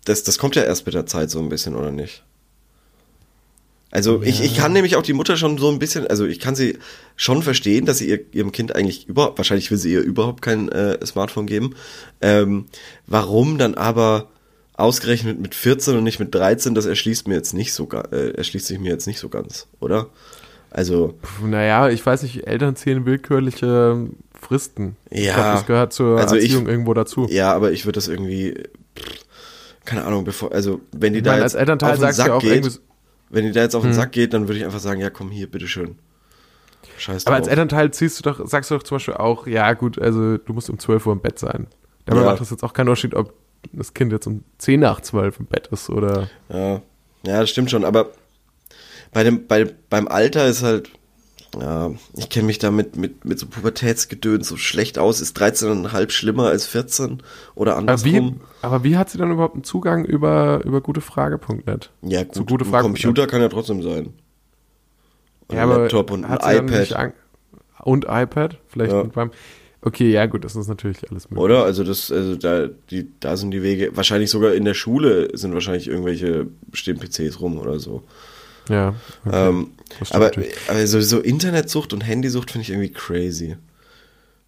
[0.04, 2.22] das, das kommt ja erst mit der Zeit so ein bisschen, oder nicht?
[3.92, 6.54] Also ich, ich kann nämlich auch die Mutter schon so ein bisschen, also ich kann
[6.56, 6.78] sie
[7.14, 10.70] schon verstehen, dass sie ihr, ihrem Kind eigentlich überhaupt, wahrscheinlich will sie ihr überhaupt kein
[10.70, 11.74] äh, Smartphone geben.
[12.22, 12.64] Ähm,
[13.06, 14.30] warum dann aber
[14.74, 18.66] ausgerechnet mit 14 und nicht mit 13, das erschließt mir jetzt nicht so, äh, erschließt
[18.66, 20.08] sich mir jetzt nicht so ganz, oder?
[20.70, 24.08] Also, Puh, Naja, ich weiß nicht, Eltern zählen willkürliche
[24.40, 24.96] Fristen.
[25.10, 27.26] Ich Ja, glaube, das gehört zur also ich- Erziehung irgendwo dazu.
[27.30, 28.54] Ja, aber ich würde das irgendwie,
[28.98, 29.04] pff,
[29.84, 32.16] keine Ahnung, bevor, also wenn die Ich da meine, jetzt als Elternteil auf den sagst
[32.16, 32.78] Sack ja auch geht, irgendwie.
[33.32, 33.96] Wenn die da jetzt auf den Hm.
[33.96, 35.96] Sack geht, dann würde ich einfach sagen, ja komm hier, bitteschön.
[36.98, 37.40] Scheiß Aber drauf.
[37.44, 40.52] als Elternteil ziehst du doch, sagst du doch zum Beispiel auch, ja gut, also du
[40.52, 41.66] musst um 12 Uhr im Bett sein.
[42.04, 42.26] Dabei Ja.
[42.26, 43.32] macht das jetzt auch keinen Unterschied, ob
[43.72, 46.28] das Kind jetzt um 10 nach 12 im Bett ist oder.
[46.48, 46.82] Ja,
[47.26, 48.10] ja, das stimmt schon, aber
[49.12, 50.90] bei dem, bei, beim Alter ist halt,
[52.16, 55.20] ich kenne mich da mit, mit, so Pubertätsgedöns so schlecht aus.
[55.20, 57.22] Ist 13,5 schlimmer als 14
[57.54, 58.40] oder Aber wie, andersrum?
[58.62, 61.90] aber wie hat sie dann überhaupt einen Zugang über, über gutefrage.net?
[62.02, 62.84] Ja, gut, Zu gute ein Frage.
[62.84, 64.14] Computer kann ja trotzdem sein.
[65.48, 67.12] Und Ja, ein aber Laptop und ein hat sie dann nicht iPad.
[67.80, 68.58] Und iPad?
[68.68, 69.02] Vielleicht Ja.
[69.04, 69.30] mit beim.
[69.84, 71.42] Okay, ja gut, das ist natürlich alles möglich.
[71.44, 71.64] Oder?
[71.64, 75.52] Also das, also da, die, da sind die Wege, wahrscheinlich sogar in der Schule sind
[75.54, 78.04] wahrscheinlich irgendwelche, stehen PCs rum oder so.
[78.68, 78.94] Ja.
[79.26, 79.48] okay.
[79.48, 79.72] Ähm,
[80.10, 80.30] aber,
[80.68, 83.56] aber sowieso Internetsucht und Handysucht finde ich irgendwie crazy.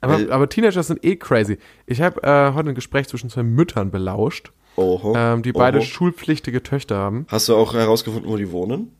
[0.00, 1.58] Aber, weil- aber Teenager sind eh crazy.
[1.86, 5.14] Ich habe äh, heute ein Gespräch zwischen zwei Müttern belauscht, Oho.
[5.16, 5.84] ähm, die beide Oho.
[5.86, 7.26] schulpflichtige Töchter haben.
[7.28, 8.92] Hast du auch herausgefunden, wo die wohnen?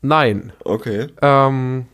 [0.00, 0.52] Nein.
[0.64, 1.08] Okay.
[1.22, 1.86] Ähm,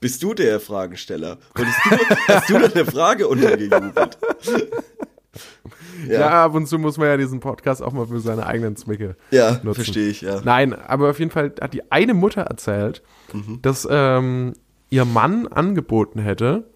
[0.00, 1.38] Bist du der Fragensteller?
[1.54, 1.90] Wurdest du,
[2.28, 4.18] hast du da eine Frage untergejubelt?
[6.08, 6.20] ja.
[6.20, 6.44] ja.
[6.44, 9.60] ab und zu muss man ja diesen Podcast auch mal für seine eigenen Zwecke ja,
[9.62, 9.74] nutzen.
[9.74, 10.40] verstehe ich, ja.
[10.42, 13.60] Nein, aber auf jeden Fall hat die eine Mutter erzählt, mhm.
[13.62, 14.54] dass ähm,
[14.90, 16.68] ihr Mann angeboten hätte,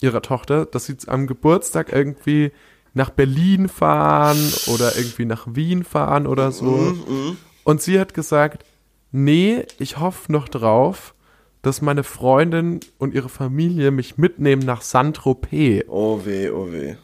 [0.00, 2.52] ihrer Tochter, dass sie am Geburtstag irgendwie
[2.94, 6.70] nach Berlin fahren oder irgendwie nach Wien fahren oder so.
[6.70, 7.36] Mhm, mhm.
[7.64, 8.64] Und sie hat gesagt,
[9.12, 11.14] nee, ich hoffe noch drauf,
[11.62, 15.84] dass meine Freundin und ihre Familie mich mitnehmen nach Saint-Tropez.
[15.88, 16.96] Oh weh, oh weh.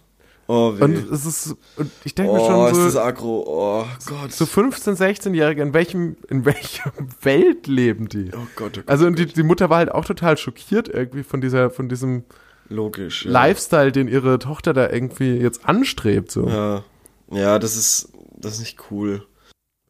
[0.50, 0.82] Oh weh.
[0.82, 2.86] Und es ist, und ich denke oh, mir schon so.
[2.86, 4.32] ist das aggro, oh Gott.
[4.32, 6.90] So 15-, 16-Jährige, in welchem, in welcher
[7.22, 8.30] Welt leben die?
[8.32, 8.84] Oh Gott, oh Gott.
[8.86, 12.24] Also, und die, die Mutter war halt auch total schockiert irgendwie von dieser, von diesem
[12.70, 13.30] Logisch, ja.
[13.30, 16.48] Lifestyle, den ihre Tochter da irgendwie jetzt anstrebt, so.
[16.48, 16.82] Ja.
[17.30, 19.26] Ja, das ist, das ist nicht cool.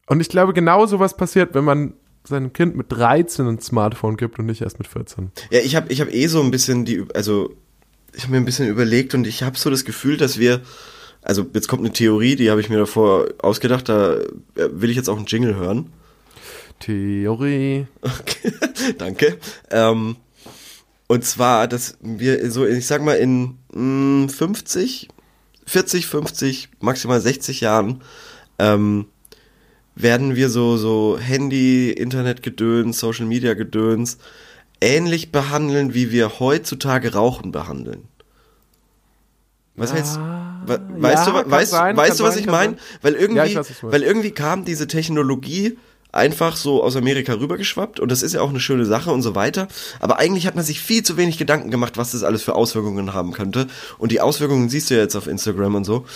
[0.07, 1.95] Und ich glaube, genau sowas passiert, wenn man
[2.25, 5.31] seinem Kind mit 13 ein Smartphone gibt und nicht erst mit 14.
[5.51, 7.55] Ja, ich habe ich hab eh so ein bisschen die, also
[8.15, 10.63] ich habe mir ein bisschen überlegt und ich habe so das Gefühl, dass wir,
[11.23, 14.25] also jetzt kommt eine Theorie, die habe ich mir davor ausgedacht, da äh,
[14.73, 15.91] will ich jetzt auch einen Jingle hören.
[16.81, 17.87] Theorie.
[18.01, 18.53] Okay,
[18.99, 19.39] danke.
[19.71, 20.17] Ähm,
[21.07, 25.09] und zwar, dass wir so, ich sag mal, in mh, mm, 50,
[25.67, 28.03] 40, 50, maximal 60 Jahren
[28.59, 29.07] ähm,
[29.95, 34.19] werden wir so, so Handy, Internetgedöns, Social Media Gedöns
[34.81, 38.05] ähnlich behandeln, wie wir heutzutage Rauchen behandeln.
[39.77, 42.77] Was heißt, ah, weißt ja, du, weißt, sein, weißt du, was sein, ich meine?
[43.01, 45.79] Weil irgendwie, ja, weiß, weil irgendwie kam diese Technologie
[46.11, 49.35] einfach so aus Amerika rübergeschwappt und das ist ja auch eine schöne Sache und so
[49.35, 49.69] weiter.
[50.01, 53.13] Aber eigentlich hat man sich viel zu wenig Gedanken gemacht, was das alles für Auswirkungen
[53.15, 53.69] haben könnte.
[53.99, 56.07] Und die Auswirkungen siehst du ja jetzt auf Instagram und so.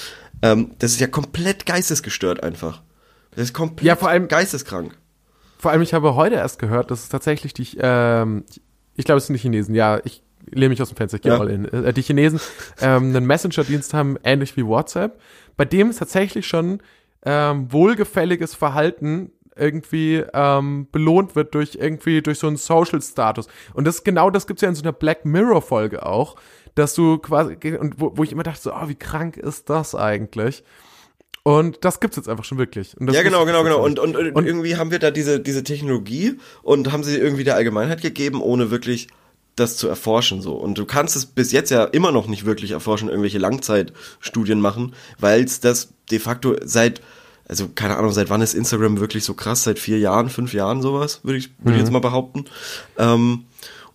[0.42, 2.83] Ähm, das ist ja komplett geistesgestört einfach.
[3.35, 4.96] Das ist komplett ja, vor allem, geisteskrank.
[5.62, 8.42] Vor allem, ich habe heute erst gehört, dass es tatsächlich die, ähm,
[8.96, 11.31] ich glaube, es sind die Chinesen, ja, ich lehne mich aus dem Fenster, ich gehe
[11.31, 11.38] ja.
[11.38, 11.66] mal in.
[11.66, 12.40] Äh, die Chinesen
[12.81, 15.20] ähm, einen Messenger-Dienst haben, ähnlich wie WhatsApp,
[15.57, 16.81] bei dem es tatsächlich schon
[17.25, 23.46] ähm, wohlgefälliges Verhalten irgendwie ähm, belohnt wird durch irgendwie durch so einen Social-Status.
[23.72, 26.35] Und das genau das gibt's ja in so einer Black Mirror-Folge auch,
[26.75, 29.94] dass du quasi, und wo, wo ich immer dachte, so, oh, wie krank ist das
[29.94, 30.64] eigentlich?
[31.44, 32.94] Und das gibt's jetzt einfach schon wirklich.
[33.00, 33.85] ja, genau, genau, genau.
[33.85, 37.57] Und, und, und, irgendwie haben wir da diese, diese Technologie und haben sie irgendwie der
[37.57, 39.09] Allgemeinheit gegeben, ohne wirklich
[39.57, 40.55] das zu erforschen so.
[40.55, 44.94] Und du kannst es bis jetzt ja immer noch nicht wirklich erforschen, irgendwelche Langzeitstudien machen,
[45.18, 47.02] weil es das de facto seit,
[47.48, 49.64] also keine Ahnung, seit wann ist Instagram wirklich so krass?
[49.64, 51.72] Seit vier Jahren, fünf Jahren sowas, würde ich, würd mhm.
[51.72, 52.44] ich jetzt mal behaupten.
[52.98, 53.46] Ähm,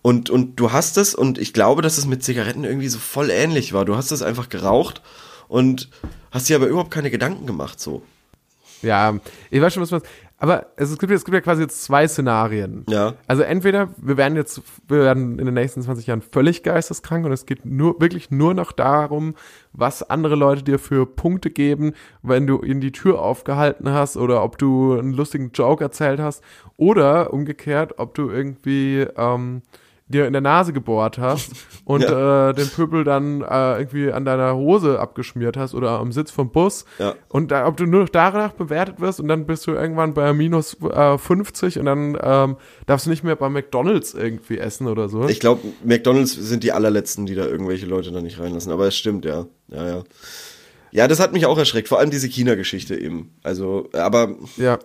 [0.02, 3.30] und, und du hast es, und ich glaube, dass es mit Zigaretten irgendwie so voll
[3.30, 3.86] ähnlich war.
[3.86, 5.02] Du hast es einfach geraucht
[5.48, 5.88] und
[6.30, 8.02] hast dir aber überhaupt keine Gedanken gemacht, so.
[8.82, 9.18] Ja,
[9.50, 10.02] ich weiß schon, was man.
[10.40, 12.86] Aber es gibt, es gibt ja quasi jetzt zwei Szenarien.
[12.88, 13.14] Ja.
[13.26, 17.32] Also entweder wir werden jetzt, wir werden in den nächsten 20 Jahren völlig geisteskrank und
[17.32, 19.34] es geht nur, wirklich nur noch darum,
[19.72, 24.44] was andere Leute dir für Punkte geben, wenn du ihnen die Tür aufgehalten hast oder
[24.44, 26.44] ob du einen lustigen Joke erzählt hast.
[26.76, 29.62] Oder umgekehrt, ob du irgendwie, ähm,
[30.08, 31.52] dir in der Nase gebohrt hast
[31.84, 32.50] und ja.
[32.50, 36.50] äh, den Pöbel dann äh, irgendwie an deiner Hose abgeschmiert hast oder am Sitz vom
[36.50, 36.84] Bus.
[36.98, 37.14] Ja.
[37.28, 40.32] Und da, ob du nur noch danach bewertet wirst und dann bist du irgendwann bei
[40.32, 45.08] minus äh, 50 und dann ähm, darfst du nicht mehr bei McDonalds irgendwie essen oder
[45.08, 45.28] so.
[45.28, 48.72] Ich glaube, McDonalds sind die allerletzten, die da irgendwelche Leute da nicht reinlassen.
[48.72, 49.46] Aber es stimmt, ja.
[49.68, 50.04] Ja, ja.
[50.90, 53.30] Ja, das hat mich auch erschreckt, vor allem diese China-Geschichte eben.
[53.42, 54.78] Also, aber ja.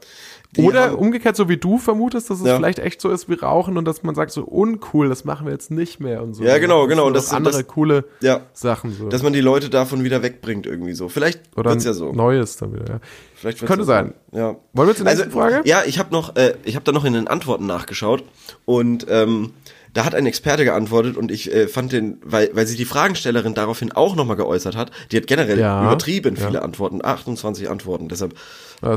[0.58, 2.56] Oder haben, umgekehrt, so wie du vermutest, dass es ja.
[2.56, 5.54] vielleicht echt so ist wie Rauchen und dass man sagt, so uncool, das machen wir
[5.54, 6.44] jetzt nicht mehr und so.
[6.44, 7.08] Ja, genau, genau.
[7.08, 8.94] Und das sind andere das, coole ja, Sachen.
[8.94, 9.10] So.
[9.10, 11.10] Dass man die Leute davon wieder wegbringt irgendwie so.
[11.10, 12.12] Vielleicht Oder wird's ja so.
[12.12, 13.00] Neues dann wieder, ja.
[13.34, 14.14] Vielleicht Könnte ja sein.
[14.32, 14.38] So.
[14.38, 14.56] Ja.
[14.74, 15.62] Wollen wir zur nächsten also, Frage?
[15.66, 18.24] Ja, ich habe noch, äh, ich habe da noch in den Antworten nachgeschaut
[18.66, 19.54] und ähm,
[19.94, 23.54] da hat ein Experte geantwortet und ich äh, fand den, weil, weil sie die Fragenstellerin
[23.54, 26.62] daraufhin auch nochmal geäußert hat, die hat generell ja, übertrieben viele ja.
[26.62, 28.34] Antworten, 28 Antworten, deshalb
[28.82, 28.96] ja.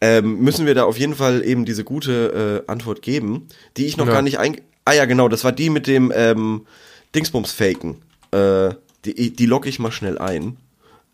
[0.00, 3.96] ähm, müssen wir da auf jeden Fall eben diese gute äh, Antwort geben, die ich
[3.96, 4.56] noch gar nicht ein...
[4.84, 6.66] Ah ja, genau, das war die mit dem ähm,
[7.14, 7.96] Dingsbums-Faken.
[8.30, 8.70] Äh,
[9.04, 10.56] die, die logge ich mal schnell ein.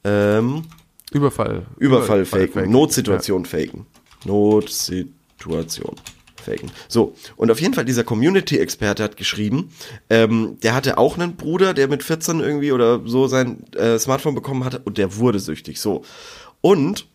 [0.04, 0.62] Ähm,
[1.10, 1.66] Überfall.
[1.76, 2.52] Überfall, Überfall faken.
[2.52, 2.70] faken.
[2.70, 3.86] Notsituation faken.
[4.24, 5.96] Notsituation
[6.44, 6.70] faken.
[6.88, 9.72] So, und auf jeden Fall dieser Community-Experte hat geschrieben,
[10.10, 14.34] ähm, der hatte auch einen Bruder, der mit 14 irgendwie oder so sein äh, Smartphone
[14.34, 15.80] bekommen hatte und der wurde süchtig.
[15.80, 16.02] So.
[16.60, 17.06] Und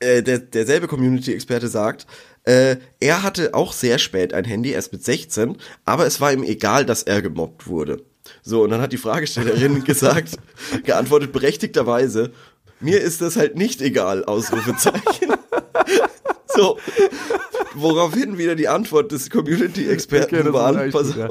[0.00, 2.06] äh, der, derselbe Community-Experte sagt,
[2.44, 6.42] äh, er hatte auch sehr spät ein Handy, erst mit 16, aber es war ihm
[6.42, 8.02] egal, dass er gemobbt wurde.
[8.42, 10.36] So, und dann hat die Fragestellerin gesagt,
[10.84, 12.32] geantwortet berechtigterweise,
[12.80, 15.32] mir ist das halt nicht egal, Ausrufezeichen.
[16.54, 16.78] so,
[17.74, 21.28] woraufhin wieder die Antwort des Community-Experten okay, war, pass auf, ja.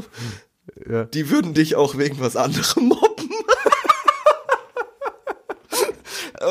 [0.89, 1.03] Ja.
[1.05, 3.29] die würden dich auch wegen was anderem mobben.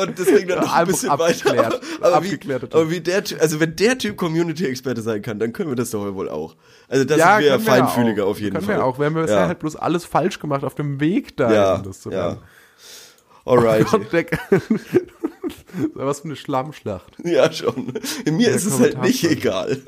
[0.01, 1.57] Und das ging dann noch ein bisschen abgeklärt.
[1.57, 1.81] weiter.
[2.01, 5.53] Aber, aber, wie, aber wie der Typ, also wenn der Typ Community-Experte sein kann, dann
[5.53, 6.55] können wir das doch wohl auch.
[6.87, 8.29] Also das ja, sind wir ja können wir feinfühliger auch.
[8.31, 8.77] auf jeden können Fall.
[8.77, 8.97] Wir auch.
[8.97, 9.47] Wir haben bisher ja.
[9.47, 12.37] halt bloß alles falsch gemacht auf dem Weg dahin, ja, das zu ja.
[13.45, 13.85] Alright.
[14.11, 14.25] Der-
[15.93, 17.13] Was für eine Schlammschlacht.
[17.23, 17.93] Ja, schon.
[18.29, 19.77] Mir ist es halt nicht egal.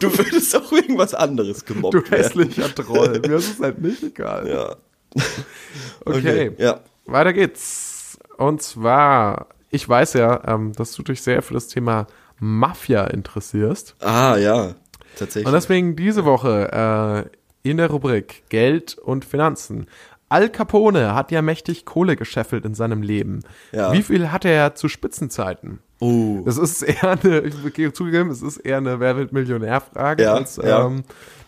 [0.00, 2.22] Du würdest auch irgendwas anderes gemobbt Du werden.
[2.22, 3.20] hässlicher Troll.
[3.26, 4.46] Mir ist es halt nicht egal.
[4.48, 4.76] Ja.
[6.04, 6.52] Okay.
[6.58, 6.80] Ja.
[7.06, 8.18] Weiter geht's.
[8.36, 12.06] Und zwar, ich weiß ja, ähm, dass du dich sehr für das Thema
[12.38, 13.96] Mafia interessierst.
[14.00, 14.74] Ah, ja.
[15.16, 15.46] Tatsächlich.
[15.46, 17.30] Und deswegen diese Woche
[17.64, 19.86] äh, in der Rubrik Geld und Finanzen.
[20.30, 23.40] Al Capone hat ja mächtig Kohle gescheffelt in seinem Leben.
[23.72, 23.92] Ja.
[23.92, 25.80] Wie viel hat er zu Spitzenzeiten?
[26.00, 26.40] oh.
[26.46, 30.34] Das ist eher eine, ich will zugegeben, es ist eher eine Wer wird Millionär-Frage Ja,
[30.34, 30.86] als ja.
[30.86, 31.02] ähm,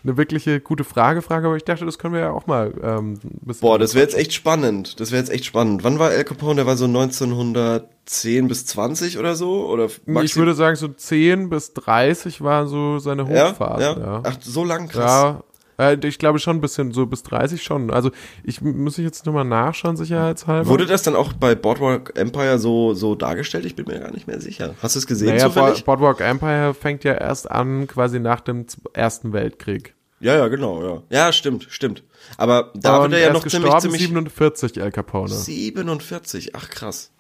[0.05, 3.39] eine wirkliche gute Frage-Frage, aber ich dachte, das können wir ja auch mal ähm, ein
[3.47, 3.61] bisschen.
[3.61, 4.99] Boah, das wäre jetzt echt spannend.
[5.01, 5.85] Das wäre jetzt echt spannend.
[5.85, 6.57] Wann war El Capone?
[6.57, 9.67] Der war so 1910 bis 20 oder so?
[9.69, 13.83] Oder ich maxim- würde sagen, so 10 bis 30 war so seine Hochphase.
[13.83, 13.99] ja.
[13.99, 15.05] Ja, Ach, so lang krass.
[15.23, 15.43] ja.
[15.83, 17.91] Äh, ich glaube schon ein bisschen, so bis 30 schon.
[17.91, 18.11] Also
[18.45, 20.69] ich muss ich jetzt nochmal nachschauen, sicherheitshalber.
[20.69, 23.65] Wurde das dann auch bei Boardwalk Empire so, so dargestellt?
[23.65, 24.75] Ich bin mir gar nicht mehr sicher.
[24.83, 25.85] Hast du es gesehen naja, zufällig?
[25.85, 29.95] Bo- Boardwalk Empire fängt ja erst an, quasi nach dem Ersten Weltkrieg.
[30.21, 31.03] Ja, ja, genau, ja.
[31.11, 32.05] Ja, stimmt, stimmt.
[32.37, 35.29] Aber da Und wird er ja noch ziemlich, ziemlich 47, El Capone.
[35.29, 36.55] 47.
[36.55, 37.11] Ach krass.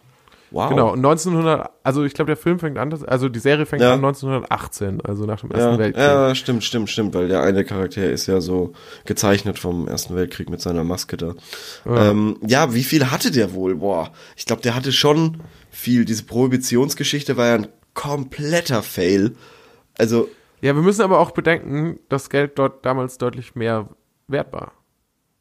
[0.53, 0.69] Wow.
[0.69, 3.95] Genau, und 1900, also ich glaube, der Film fängt an, also die Serie fängt Ja.
[3.95, 6.03] an 1918, also nach dem Ersten Ja, Weltkrieg.
[6.05, 8.73] ja, stimmt, stimmt, stimmt, weil der eine Charakter ist ja so
[9.07, 11.35] gezeichnet vom Ersten Weltkrieg mit seiner Maske da.
[11.87, 13.77] Ja, ähm, ja wie viel hatte der wohl?
[13.77, 15.38] Boah, ich glaube, der hatte schon
[15.71, 16.05] viel.
[16.05, 19.33] Diese Prohibitionsgeschichte war ja ein kompletter Fail.
[19.99, 20.29] Also,
[20.61, 23.88] Ja, wir müssen aber auch bedenken, dass Geld dort damals deutlich mehr
[24.29, 24.73] wert war.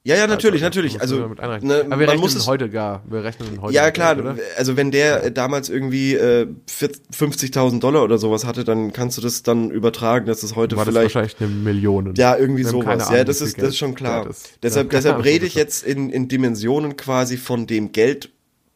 [0.03, 1.01] Ja, ja, natürlich, Also, natürlich.
[1.01, 3.03] Also, ne, aber wir man rechnen muss in es heute gar.
[3.07, 7.79] Wir rechnen heute Ja, klar, Geld, also wenn der äh, damals irgendwie äh, 40 50.000
[7.79, 10.93] Dollar oder sowas hatte, dann kannst du das dann übertragen, dass es heute War das
[10.93, 12.13] vielleicht wahrscheinlich eine Million.
[12.15, 12.87] Ja, irgendwie sowas.
[13.01, 14.27] Ahnung, Ja, das ist, das ist schon klar.
[14.27, 14.49] ist.
[14.63, 18.29] Deshalb, Ja, deshalb Ahnung, rede ich jetzt in, in Dimensionen quasi von dem Geld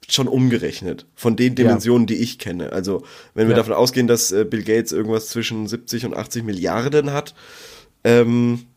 [0.07, 1.07] schon umgerechnet.
[1.15, 2.71] Von den Dimensionen, die ich kenne.
[2.71, 3.57] Also, wenn wir Ja.
[3.57, 7.33] davon ausgehen, dass äh, Bill Gates irgendwas zwischen 70 und 80 Milliarden hat,
[8.03, 8.67] ähm,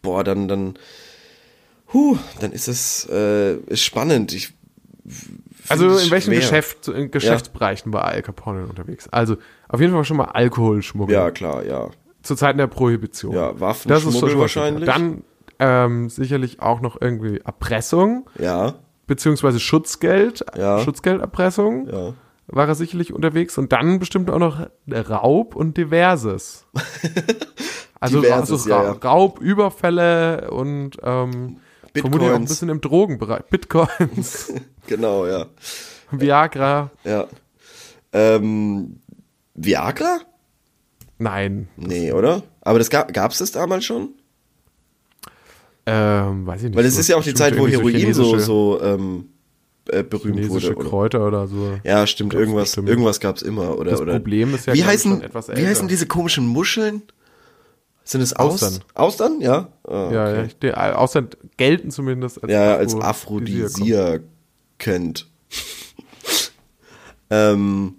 [0.00, 0.78] boah, dann, dann,
[1.92, 4.32] huh, dann ist es äh, ist spannend.
[4.32, 4.52] Ich,
[5.68, 6.32] Also in welchen.
[6.32, 9.08] Geschäft, in Geschäftsbereichen war Al Capone unterwegs?
[9.10, 9.36] Also
[9.68, 11.14] auf jeden Fall schon mal Alkoholschmuggel.
[11.14, 11.88] Ja, klar, ja.
[12.22, 13.34] Zu Zeiten der Prohibition.
[13.34, 14.84] Ja, Waffen, das ist Schmuggel schon mal wahrscheinlich.
[14.86, 15.22] Dann
[15.58, 18.74] ähm, sicherlich auch noch irgendwie Erpressung, Ja,
[19.06, 20.80] beziehungsweise Schutzgeld, Ja.
[20.80, 21.88] Schutzgelderpressung.
[21.88, 22.14] ja.
[22.50, 26.66] War er sicherlich unterwegs und dann bestimmt auch noch Raub und Diverses.
[28.00, 28.92] Also, Diverses, also ja, Ra ja.
[29.10, 31.56] Raub, Überfälle und ähm,
[32.00, 32.48] vermutlich auch ein Bitcoins.
[32.50, 33.44] bisschen im Drogenbereich.
[33.50, 34.52] Bitcoins,
[34.86, 35.46] Genau, ja.
[36.10, 36.90] Viagra.
[37.04, 37.26] Ja.
[38.12, 39.00] Ähm,
[39.54, 40.20] Viagra?
[41.18, 41.68] Nein.
[41.76, 42.42] Nee, oder?
[42.62, 44.10] Aber das gab gab's das damals schon?
[45.86, 46.76] Ähm, weiß ich nicht.
[46.76, 49.30] Weil es ist ja auch die Zeit, wo Heroin so, so ähm,
[49.88, 50.74] äh, berühmt wurde.
[50.76, 50.88] Oder?
[50.88, 51.78] Kräuter oder so.
[51.82, 53.92] Ja, stimmt, irgendwas, irgendwas gab's immer, oder?
[53.92, 55.22] Das oder Problem ist ja, wie heißen,
[55.54, 57.02] wie heißen diese komischen Muscheln?
[58.10, 58.68] Sind es Austern.
[58.94, 59.36] Austern?
[59.36, 59.68] Austern, ja?
[59.84, 60.36] Ah, Ja, okay.
[60.38, 61.24] ja, ich, der, außer
[61.58, 63.82] gelten zumindest als Ja, als Aphrodisiakum.
[63.82, 65.28] Aphrodisiakend.
[67.30, 67.96] ähm,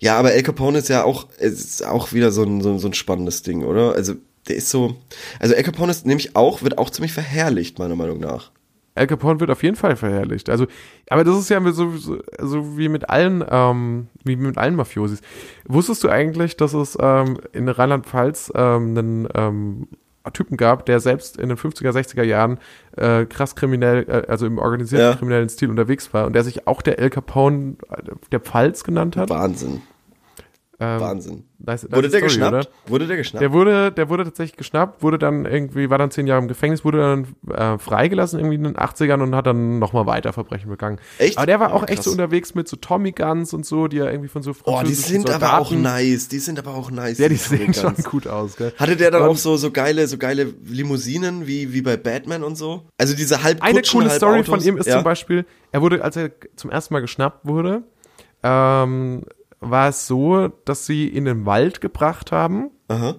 [0.00, 2.88] ja, aber El Capone ist ja auch, ist auch wieder so ein, so, ein- so
[2.88, 3.92] ein spannendes Ding, oder?
[3.94, 4.14] Also,
[4.48, 4.96] der ist so,
[5.38, 8.50] also El Capone ist nämlich auch, wird auch ziemlich verherrlicht, meiner Meinung nach.
[8.94, 10.50] Al Capone wird auf jeden Fall verherrlicht.
[10.50, 10.66] Also,
[11.08, 15.20] aber das ist ja so, so, so wie mit allen, ähm, wie mit allen Mafiosis.
[15.66, 19.88] Wusstest du eigentlich, dass es ähm, in Rheinland-Pfalz ähm, einen ähm,
[20.32, 22.58] Typen gab, der selbst in den 50er, 60er Jahren
[22.96, 25.14] äh, krass kriminell, äh, also im organisierten Ja.
[25.16, 29.16] kriminellen Stil unterwegs war und der sich auch der El Capone äh, der Pfalz genannt
[29.16, 29.30] hat?
[29.30, 29.82] Wahnsinn,
[30.84, 31.44] Ähm, Wahnsinn.
[31.58, 32.52] nice- nice Wurde der Story, geschnappt?
[32.54, 32.66] oder?
[32.90, 33.40] Wurde der geschnappt?
[33.42, 36.84] Der wurde, der wurde tatsächlich geschnappt, wurde dann irgendwie, war dann zehn Jahre im Gefängnis,
[36.84, 40.98] wurde dann äh, freigelassen irgendwie in den 80ern und hat dann nochmal weiter Verbrechen begangen.
[41.18, 41.36] Echt?
[41.38, 42.04] Aber der war Ja, auch echt krass.
[42.06, 44.94] so unterwegs mit so Tommy Guns und so, die er irgendwie von so oh, die
[44.94, 47.18] sind aber auch Soldaten- nice, die sind aber auch nice.
[47.18, 48.72] Ja, die diese sehen schon gut aus, gell?
[48.76, 52.42] Hatte der dann Und- auch so, so geile, so geile Limousinen wie, wie bei Batman
[52.42, 52.82] und so?
[52.98, 54.48] Also diese halb Eine coole halb Story Autos.
[54.48, 54.94] von ihm ist ja?
[54.94, 57.82] zum Beispiel, er wurde, als er zum ersten Mal geschnappt wurde,
[58.42, 59.22] ähm,
[59.62, 63.14] war es so, dass sie in den Wald gebracht haben Aha.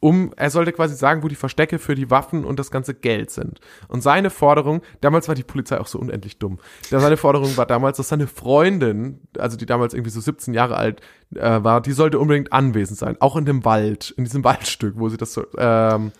[0.00, 3.30] um, er sollte quasi sagen, wo die Verstecke für die Waffen und das ganze Geld
[3.30, 3.60] sind.
[3.88, 6.58] Und seine Forderung, damals war die Polizei auch so unendlich dumm.
[6.82, 11.00] Seine Forderung war damals, dass seine Freundin, also die damals irgendwie so 17 Jahre alt
[11.34, 15.08] äh, war, die sollte unbedingt anwesend sein, auch in dem Wald, in diesem Waldstück, wo
[15.08, 16.12] sie das so, ähm,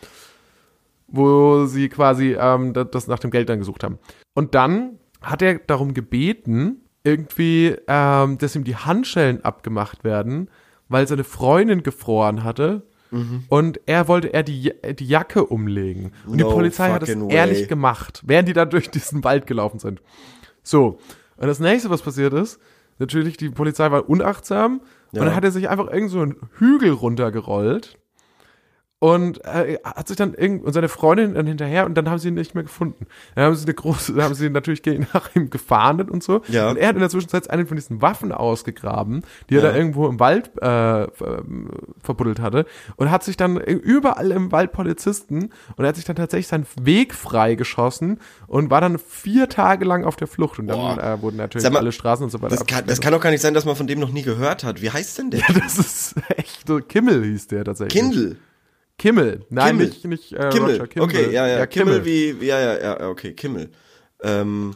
[1.09, 3.99] wo sie quasi ähm, das, das nach dem Geld dann gesucht haben.
[4.35, 10.51] Und dann hat er darum gebeten, irgendwie, ähm, dass ihm die Handschellen abgemacht werden,
[10.89, 12.83] weil seine Freundin gefroren hatte.
[13.11, 13.45] Mhm.
[13.49, 16.13] Und er wollte er die, die Jacke umlegen.
[16.27, 17.33] Und die No Polizei hat es way.
[17.33, 20.03] ehrlich gemacht, während die da durch diesen Wald gelaufen sind.
[20.63, 20.99] So.
[21.37, 22.61] Und das nächste, was passiert ist,
[22.99, 24.81] natürlich, die Polizei war unachtsam
[25.13, 25.21] Ja.
[25.21, 27.98] und dann hat er sich einfach irgend so einen Hügel runtergerollt
[29.01, 32.29] und äh, hat sich dann irgend und seine Freundin dann hinterher und dann haben sie
[32.29, 33.07] ihn nicht mehr gefunden.
[33.37, 36.43] Dann haben sie eine große, dann haben sie natürlich gegen- nach ihm gefahndet und so.
[36.49, 36.69] Ja.
[36.71, 39.71] Und er hat in der Zwischenzeit eine von diesen Waffen ausgegraben, die er Ja.
[39.71, 41.43] da irgendwo im Wald äh, ver-
[42.03, 46.17] verbuddelt hatte und hat sich dann überall im Wald Polizisten und er hat sich dann
[46.17, 48.19] tatsächlich seinen Weg freigeschossen
[48.49, 51.79] und war dann vier Tage lang auf der Flucht und dann äh, wurden natürlich mal,
[51.79, 53.77] alle Straßen und so weiter Das kann, das kann doch gar nicht sein, dass man
[53.77, 54.83] von dem noch nie gehört hat.
[54.83, 55.43] Wie heißt denn der?
[55.63, 58.01] das ist echt so Kimmel hieß der tatsächlich.
[58.03, 58.37] Kindle.
[58.99, 59.45] Kimmel.
[59.49, 59.87] Nein, Kimmel.
[59.87, 60.73] nicht, nicht äh, Kimmel.
[60.73, 61.09] Roger Kimmel.
[61.09, 61.67] Okay, ja, ja.
[61.67, 62.03] Kimmel.
[62.03, 63.71] Kimmel wie, ja, ja, ja, okay, Kimmel.
[64.23, 64.75] Ähm,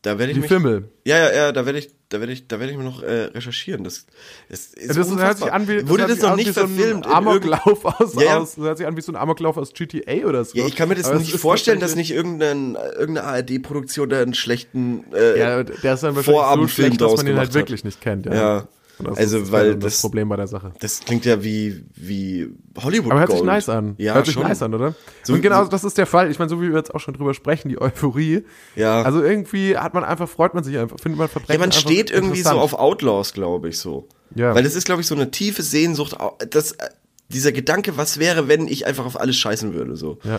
[0.00, 0.88] da werde ich Wie mich, Fimmel.
[1.04, 3.24] Ja, ja, ja, da werde ich, da werde ich, da werde ich mir noch äh,
[3.26, 3.84] recherchieren.
[3.84, 4.06] Das,
[4.48, 5.52] das ist Das hört sich unfassbar.
[5.52, 7.06] an wie, Wurde das noch nicht so ein verfilmt?
[7.06, 8.38] in Amoklauf aus, Ja, ja.
[8.38, 10.58] aus, das hört sich an wie so ein Amoklauf aus GTA oder so.
[10.58, 14.22] Ja, ich kann mir das Aber nicht ist vorstellen, dass nicht irgendein, irgendeine ARD-Produktion da
[14.22, 17.84] einen schlechten äh, Ja, der ist dann wahrscheinlich so schlecht, dass man ihn halt wirklich
[17.84, 18.26] nicht kennt.
[18.26, 18.68] Ja, Ja.
[18.98, 20.72] Das Also, ist weil das das- Problem bei der Sache.
[20.80, 22.48] Das klingt ja wie, wie
[22.80, 23.46] Hollywood Aber hört sich Gold.
[23.50, 23.94] nice an.
[23.98, 24.44] Ja, hört sich schon.
[24.44, 24.94] nice an, oder?
[25.24, 26.30] So- und genau so- das ist der Fall.
[26.30, 28.44] Ich meine, so wie wir jetzt auch schon drüber sprechen, die Euphorie.
[28.76, 29.02] Ja.
[29.02, 31.80] Also irgendwie hat man einfach, freut man sich einfach, findet man Ja, Verbrechen man einfach
[31.80, 34.08] steht irgendwie so auf Outlaws, glaube ich, so.
[34.34, 34.54] Ja.
[34.54, 36.16] Weil das ist, glaube ich, so eine tiefe Sehnsucht,
[36.50, 36.88] das, äh,
[37.28, 40.18] dieser Gedanke, was wäre, wenn ich einfach auf alles scheißen würde, so.
[40.22, 40.38] Ja.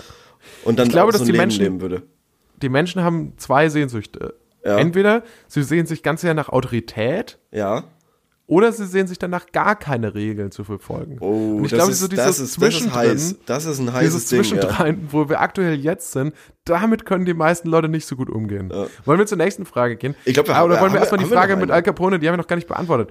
[0.63, 2.03] Und dann Ich glaube, dass so ein die Leben Menschen- leben würde.
[2.61, 4.35] Die Menschen haben zwei Sehnsüchte.
[4.65, 4.77] Ja.
[4.77, 7.83] Entweder sie sehen sich ganz sehr nach Autorität Ja.
[8.45, 11.17] Oder sie sehen sich danach gar keine Regeln zu verfolgen.
[11.21, 13.35] Oh, und ich das glaube, ist, so dieses das ist, das ist heiß.
[13.45, 14.93] Das ist ein heißes dieses Ding, ja.
[15.09, 16.33] Wo wir aktuell jetzt sind,
[16.65, 18.69] damit können die meisten Leute nicht so gut umgehen.
[18.73, 18.87] Ja.
[19.05, 20.13] Wollen wir zur nächsten Frage gehen?
[20.25, 21.71] Ich glaub, wir haben- Oder wollen wir wir- erstmal die Frage mit?
[21.71, 23.09] Al Capone, die haben wir noch gar nicht beantwortet.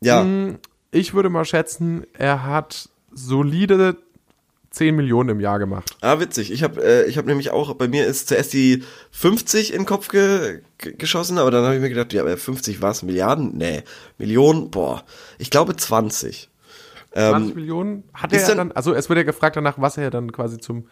[0.00, 0.20] Ja.
[0.22, 0.58] Hm,
[0.90, 3.96] Ich würde mal schätzen, er hat solide
[4.74, 5.96] 10 Millionen im Jahr gemacht.
[6.00, 6.52] Ah, witzig.
[6.52, 9.86] Ich habe äh, ich hab nämlich auch, bei mir ist zuerst die 50 in den
[9.86, 13.02] Kopf ge ge geschossen, aber dann habe ich mir gedacht, ja, aber 50 was?
[13.02, 13.56] Milliarden?
[13.56, 13.82] Nee.
[14.18, 14.70] Millionen?
[14.70, 15.04] Boah.
[15.38, 16.50] Ich glaube 20.
[17.12, 20.10] 20 Ähm, Millionen hat er dann- dann, also es wird ja gefragt danach, was er
[20.10, 20.88] dann quasi zum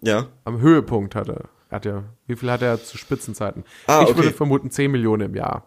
[0.00, 0.26] ja.
[0.44, 1.44] am Höhepunkt hatte.
[1.70, 3.64] Hat er, wie viel hat er zu Spitzenzeiten?
[3.86, 4.16] Ah, ich okay.
[4.18, 5.66] würde vermuten 10 Millionen im Jahr.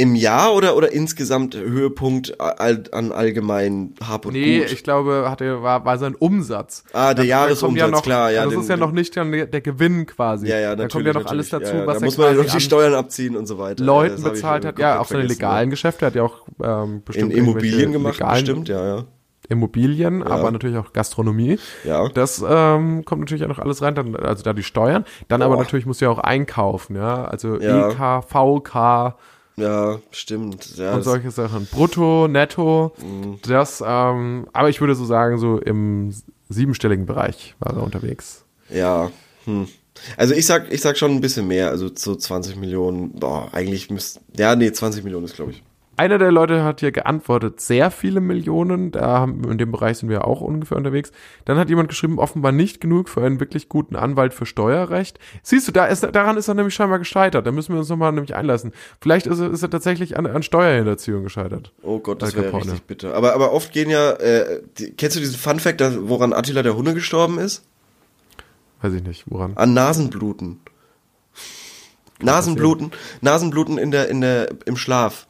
[0.00, 4.72] Im Jahr oder, oder insgesamt Höhepunkt all, an allgemein Hab und Nee, Gut?
[4.72, 6.84] ich glaube, hatte, war, war sein Umsatz.
[6.92, 9.14] Ah, der Da- da Jahresumsatz, ja noch, klar, ja, Das den- ist ja noch nicht
[9.14, 9.24] der,
[9.60, 10.48] Gewinn quasi.
[10.48, 10.92] ja, ja, Da natürlich.
[10.92, 11.86] kommt ja noch alles dazu, ja, ja.
[11.86, 13.84] was da er muss man ja noch die Steuern abziehen und so weiter.
[13.84, 14.78] Leuten ich bezahlt hat.
[14.78, 16.04] Ja, auch seine legalen Geschäfte.
[16.04, 17.00] Er hat ja auch ähm, ja.
[17.04, 19.04] bestimmt In Immobilien gemacht, legalen bestimmt, ja, ja.
[19.48, 21.58] Immobilien, aber natürlich auch Gastronomie.
[21.84, 22.08] Ja.
[22.08, 25.04] Das ähm, kommt natürlich auch noch alles rein, dann, also da die Steuern.
[25.28, 25.62] Dann aber Boah.
[25.64, 27.24] natürlich muss ja auch einkaufen, ja.
[27.24, 27.90] Also Ja.
[27.90, 29.16] EK, VK
[29.56, 30.76] Ja, stimmt.
[30.76, 31.66] Ja, und solche Sachen.
[31.66, 32.92] Brutto, netto.
[32.98, 33.38] Mhm.
[33.42, 36.14] Das, ähm, aber ich würde so sagen, so im
[36.48, 38.44] siebenstelligen Bereich war er unterwegs.
[38.68, 39.10] Ja,
[39.44, 39.68] hm.
[40.16, 43.90] Also ich sag, ich sag schon ein bisschen mehr, also so 20 Millionen, boah, eigentlich
[43.90, 45.62] müsste, ja, nee, 20 Millionen ist, glaube ich.
[46.00, 48.90] Einer der Leute hat hier geantwortet, sehr viele Millionen.
[48.90, 51.12] Da haben, in dem Bereich sind wir auch ungefähr unterwegs.
[51.44, 55.18] Dann hat jemand geschrieben, offenbar nicht genug für einen wirklich guten Anwalt für Steuerrecht.
[55.42, 57.46] Siehst du, da ist, daran ist er nämlich scheinbar gescheitert.
[57.46, 58.72] Da müssen wir uns nochmal nämlich einlassen.
[58.98, 61.74] Vielleicht ist er, ist er tatsächlich an, an Steuerhinterziehung gescheitert.
[61.82, 62.64] Oh Gott, das wäre Capone.
[62.64, 63.12] richtig bitter.
[63.12, 66.76] Aber, aber oft gehen ja, äh, die, kennst du diesen Fun Fact, woran Attila der
[66.76, 67.62] Hunde gestorben ist?
[68.80, 69.54] Weiß ich nicht, woran.
[69.54, 70.60] An Nasenbluten.
[72.22, 72.90] Nasenbluten,
[73.20, 75.26] Nasenbluten in der, in der, im Schlaf.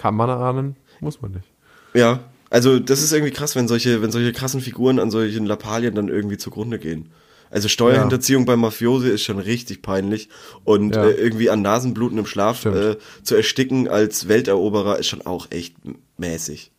[0.00, 1.44] Kann man ahnen, muss man nicht.
[1.92, 2.20] Ja.
[2.48, 6.08] Also, das ist irgendwie krass, wenn solche, wenn solche krassen Figuren an solchen Lappalien dann
[6.08, 7.10] irgendwie zugrunde gehen.
[7.52, 10.28] Also Steuerhinterziehung bei Mafiosi ist schon richtig peinlich
[10.64, 11.04] und Ja.
[11.04, 15.74] äh, irgendwie an Nasenbluten im Schlaf äh, zu ersticken als Welteroberer ist schon auch echt
[16.16, 16.70] mäßig.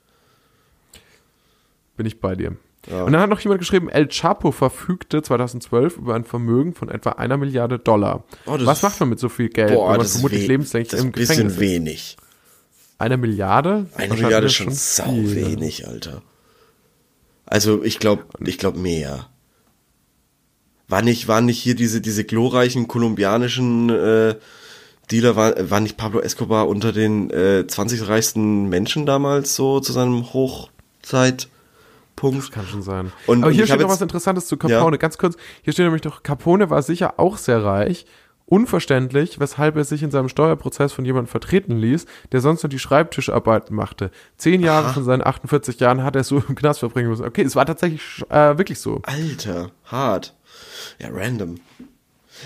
[1.98, 2.56] Bin ich bei dir.
[2.90, 3.04] Ja.
[3.04, 7.12] Und dann hat noch jemand geschrieben, El Chapo verfügte 2012 über ein Vermögen von etwa
[7.12, 8.24] einer Milliarde Dollar.
[8.46, 10.90] Oh, Was ist- macht man mit so viel Geld, wenn man das ist vermutlich lebenslänglich
[10.90, 11.60] das ist im ein bisschen Gefängnis ist?
[11.60, 12.18] wenig.
[13.02, 13.88] Eine Milliarde?
[13.96, 16.22] Eine Milliarde ist schon sau wenig, Alter.
[17.46, 19.28] Also ich glaube, ich glaube mehr.
[20.88, 24.36] War nicht, waren nicht hier diese, diese glorreichen kolumbianischen äh,
[25.10, 29.94] Dealer, war, war nicht Pablo Escobar unter den äh, 20 reichsten Menschen damals so zu
[29.94, 31.50] seinem Hochzeitpunkt?
[32.52, 33.12] Kann schon sein.
[33.28, 34.96] Und- Aber hier steht noch was Interessantes zu Capone.
[34.96, 35.00] Ja.
[35.00, 38.06] Ganz kurz, hier steht nämlich noch, Capone war sicher auch sehr reich.
[38.52, 42.80] Unverständlich, weshalb er sich in seinem Steuerprozess von jemandem vertreten ließ, der sonst nur die
[42.80, 44.12] Schreibtischarbeiten machte.
[44.36, 47.24] Zehn Jahre von seinen 48 Jahren hat er so im Knast verbringen müssen.
[47.24, 49.00] Okay, es war tatsächlich äh, wirklich so.
[49.04, 50.36] Alter, hart.
[51.00, 51.62] Ja, random.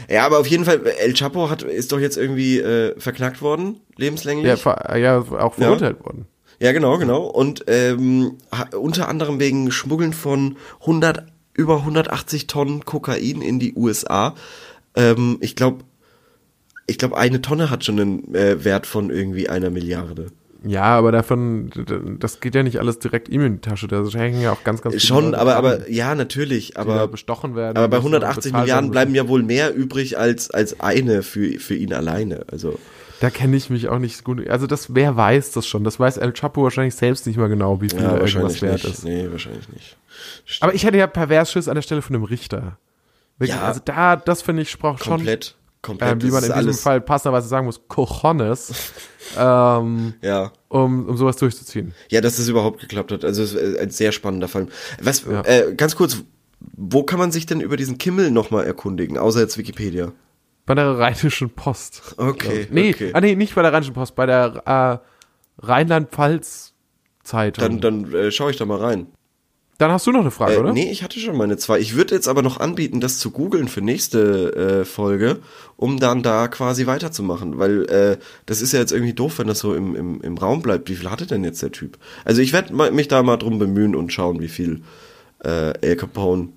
[0.08, 3.80] Ja, aber auf jeden Fall, El Chapo hat, ist doch jetzt irgendwie äh, verknackt worden,
[3.98, 4.64] lebenslänglich.
[4.64, 6.28] Ja, ja auch verurteilt worden.
[6.60, 7.24] Ja, genau, genau.
[7.24, 8.38] Und ähm,
[8.80, 11.26] unter anderem wegen Schmuggeln von 100,
[11.56, 14.36] über 180 Tonnen Kokain in die USA.
[14.96, 15.80] Ähm, ich glaube,
[16.88, 20.28] ich glaube, eine Tonne hat schon einen äh, Wert von irgendwie einer Milliarde.
[20.68, 21.70] Ja, aber davon,
[22.20, 23.88] das geht ja nicht alles direkt ihm in die Tasche.
[23.88, 27.56] Da hängen ja auch ganz, ganz viele Schon, Leute aber, aber ja, natürlich, aber bestochen
[27.56, 27.78] werden.
[27.78, 31.22] aber bei müssen und 180 bezahlt Milliarden bleiben ja wohl mehr übrig als als eine
[31.22, 32.46] für für ihn alleine.
[32.52, 32.80] Also
[33.20, 34.48] Da kenne ich mich auch nicht so gut.
[34.48, 35.84] Also das, wer weiß das schon?
[35.84, 38.86] Das weiß El Chapo wahrscheinlich selbst nicht mal genau, wie viel ja, irgendwas wert nicht.
[38.86, 39.04] ist.
[39.04, 39.98] Nee, wahrscheinlich nicht.
[40.62, 42.80] Aber ich hätte ja pervers Schiss an der Stelle von einem Richter.
[43.38, 43.68] Wirklich, Ja.
[43.68, 45.28] Also da, das finde ich, sprach schon,
[45.86, 46.24] Komplett, komplett.
[46.24, 48.74] äh, wie man in diesem Fall passenderweise sagen muss, Cojones,
[49.38, 50.52] ähm, Ja.
[50.70, 51.94] um, um sowas durchzuziehen.
[52.10, 53.24] Ja, dass das überhaupt geklappt hat.
[53.24, 54.68] Also es ist ein sehr spannender Fall.
[55.02, 55.42] Was, Ja.
[55.46, 56.24] äh, ganz kurz,
[56.76, 60.12] wo kann man sich denn über diesen Kimmel nochmal erkundigen, außer jetzt Wikipedia?
[60.66, 62.16] Bei der Rheinischen Post.
[62.18, 63.12] Okay, Nee, okay.
[63.14, 65.02] ah, nee, nicht bei der Rheinischen Post, bei der
[65.62, 67.80] äh, Rheinland-Pfalz-Zeitung.
[67.80, 69.08] Dann, dann äh, schaue ich da mal rein.
[69.78, 70.72] Dann hast du noch eine Frage, Äh, oder?
[70.74, 71.80] nee, ich hatte schon meine zwei.
[71.80, 75.40] Ich würde jetzt aber noch anbieten, das zu googeln für nächste äh, Folge,
[75.76, 77.60] um dann da quasi weiterzumachen.
[77.60, 80.62] Weil äh, das ist ja jetzt irgendwie doof, wenn das so im, im, im Raum
[80.62, 80.88] bleibt.
[80.90, 81.98] Wie viel hatte denn jetzt der Typ?
[82.24, 84.82] Also ich werde mich da mal drum bemühen und schauen, wie viel
[85.44, 86.50] äh, El Capone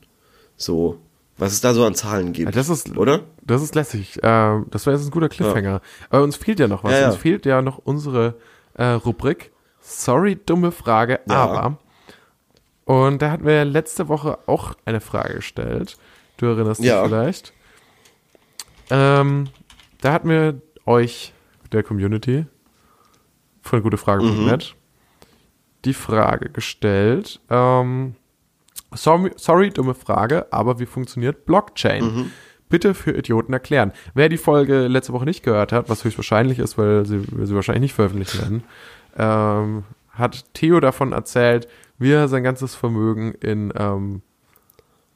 [0.57, 0.99] so,
[1.39, 2.49] was es da so an Zahlen gibt.
[2.49, 3.23] Ja, das ist, oder?
[3.43, 4.23] Das ist lässig.
[4.23, 5.81] Äh, das wäre jetzt ein guter Cliffhanger.
[6.11, 6.93] Aber uns fehlt ja noch was.
[6.93, 7.07] Ja, ja.
[7.09, 8.35] Uns fehlt ja noch unsere
[8.75, 9.51] äh, Rubrik.
[9.81, 11.35] Sorry, dumme Frage, Ja.
[11.37, 11.79] aber.
[12.89, 15.99] Und da hatten wir letzte Woche auch eine Frage gestellt.
[16.39, 17.05] Du erinnerst dich Ja.
[17.05, 17.53] vielleicht.
[18.89, 19.49] Ähm,
[20.01, 21.35] da hatten wir euch,
[21.71, 22.47] der Community,
[23.61, 24.75] von gutefrage.net,
[25.85, 27.41] die Frage gestellt.
[27.51, 28.15] Ähm,
[28.95, 32.31] sorry, sorry, dumme Frage, aber wie funktioniert Blockchain?
[32.71, 33.93] Bitte für Idioten erklären.
[34.15, 37.83] Wer die Folge letzte Woche nicht gehört hat, was höchstwahrscheinlich ist, weil sie, sie wahrscheinlich
[37.83, 38.65] nicht veröffentlichen werden,
[39.19, 41.69] ähm, hat Theo davon erzählt,
[41.99, 44.23] wie er sein ganzes Vermögen in ähm,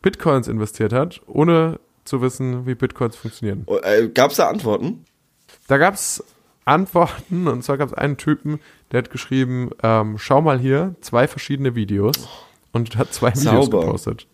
[0.03, 3.63] Bitcoins investiert hat, ohne zu wissen, wie Bitcoins funktionieren.
[3.67, 5.05] Oh, Äh, gab's da Antworten?
[5.69, 6.25] Da gab es
[6.65, 8.61] Antworten und zwar gab es einen Typen,
[8.91, 12.29] der hat geschrieben, ähm, schau mal hier, zwei verschiedene Videos
[12.73, 13.81] und hat zwei Videos Sauber.
[13.81, 14.27] gepostet.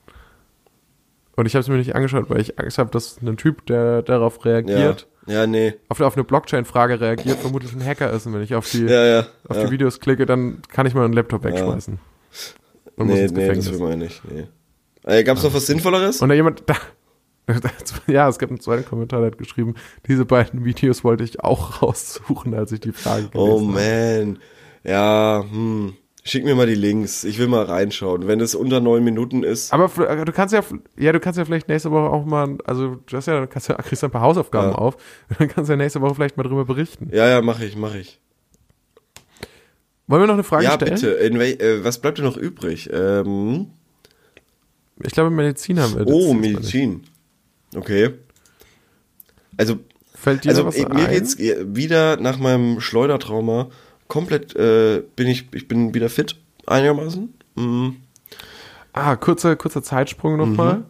[1.37, 4.03] Und ich habe es mir nicht angeschaut, weil ich Angst habe, dass ein Typ, der
[4.03, 4.51] darauf Ja.
[4.53, 5.75] reagiert, Ja, nee.
[5.89, 8.27] auf, auf eine Blockchain-Frage reagiert, vermutlich ein Hacker ist.
[8.27, 9.27] Und wenn ich auf die, Ja, ja.
[9.49, 9.65] auf ja.
[9.67, 12.01] die Videos klicke, dann kann ich meinen Laptop wegschmeißen.
[12.97, 14.23] Muss nee, ins nee, das will man nicht.
[14.31, 14.47] Nee.
[15.05, 16.21] Äh, gab's noch was Sinnvolleres?
[16.21, 16.75] Und da jemand, da,
[18.07, 19.75] ja, es gibt einen zweiten Kommentar, der hat geschrieben,
[20.07, 24.25] diese beiden Videos wollte ich auch raussuchen, als ich die Frage gelesen Oh habe.
[24.25, 24.39] man.
[24.85, 25.95] Ja, hm.
[26.25, 27.25] Schick mir mal die Links.
[27.25, 28.27] Ich will mal reinschauen.
[28.27, 29.73] Wenn es unter neun Minuten ist.
[29.73, 30.63] Aber f- du kannst ja,
[30.99, 33.77] ja, du kannst ja vielleicht nächste Woche auch mal, also du hast ja, kannst ja,
[33.77, 34.75] kriegst ja ein paar Hausaufgaben Ja.
[34.75, 34.97] auf,
[35.39, 37.09] dann kannst du ja nächste Woche vielleicht mal drüber berichten.
[37.13, 38.21] Ja, ja, mache ich, mache ich.
[40.09, 40.95] Wollen wir noch eine Frage Ja, stellen?
[40.95, 41.09] bitte.
[41.11, 42.89] In wel, äh, was bleibt denn noch übrig?
[42.93, 43.69] Ähm,
[45.05, 46.07] Ich glaube, Medizin haben wir.
[46.07, 46.35] oh.
[46.35, 47.03] Medizin.
[47.77, 48.11] Okay.
[49.57, 49.79] Also,
[50.15, 51.11] Fällt dir also was äh, mir ein?
[51.11, 53.69] geht's äh, wieder nach meinem Schleudertrauma
[54.09, 56.37] komplett, äh, bin ich, ich bin wieder fit,
[56.67, 57.33] einigermaßen.
[57.57, 57.97] Mhm.
[58.95, 60.85] Ah, kurzer, kurzer Zeitsprung nochmal.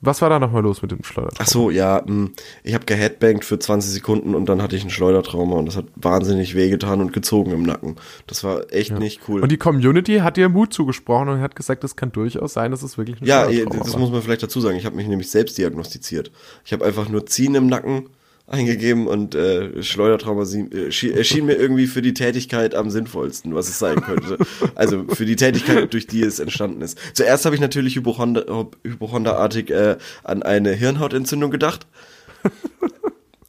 [0.00, 1.38] Was war da nochmal los mit dem Schleudertraum?
[1.40, 2.30] Ach so, ja, mh,
[2.62, 5.86] ich habe geheadbangt für 20 Sekunden und dann hatte ich ein Schleudertrauma und das hat
[5.96, 7.96] wahnsinnig wehgetan und gezogen im Nacken.
[8.28, 9.42] Das war echt nicht cool.
[9.42, 12.82] Und die Community hat dir Mut zugesprochen und hat gesagt, es kann durchaus sein, dass
[12.82, 14.00] es wirklich ein ja, Schleudertrauma das war.
[14.00, 14.76] muss man vielleicht dazu sagen.
[14.76, 16.30] Ich habe mich nämlich selbst diagnostiziert.
[16.64, 18.08] Ich habe einfach nur Ziehen im Nacken
[18.48, 23.68] eingegeben und äh, Schleudertrauma äh, schien, erschien mir irgendwie für die Tätigkeit am sinnvollsten, was
[23.68, 24.38] es sein könnte.
[24.74, 26.98] also für die Tätigkeit, durch die es entstanden ist.
[27.14, 31.86] Zuerst habe ich natürlich Hypochonder, Hypochonderartig äh, an eine Hirnhautentzündung gedacht.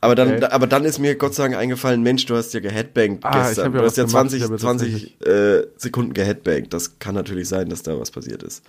[0.01, 0.45] Aber dann, Okay.
[0.45, 3.73] aber dann ist mir Gott sei Dank eingefallen, Mensch, du hast ja geheadbangt Ah, gestern.
[3.73, 6.73] ja du hast ja gemacht, 20, ich habe 20 äh, Sekunden geheadbangt.
[6.73, 8.63] Das kann natürlich sein, dass da was passiert ist.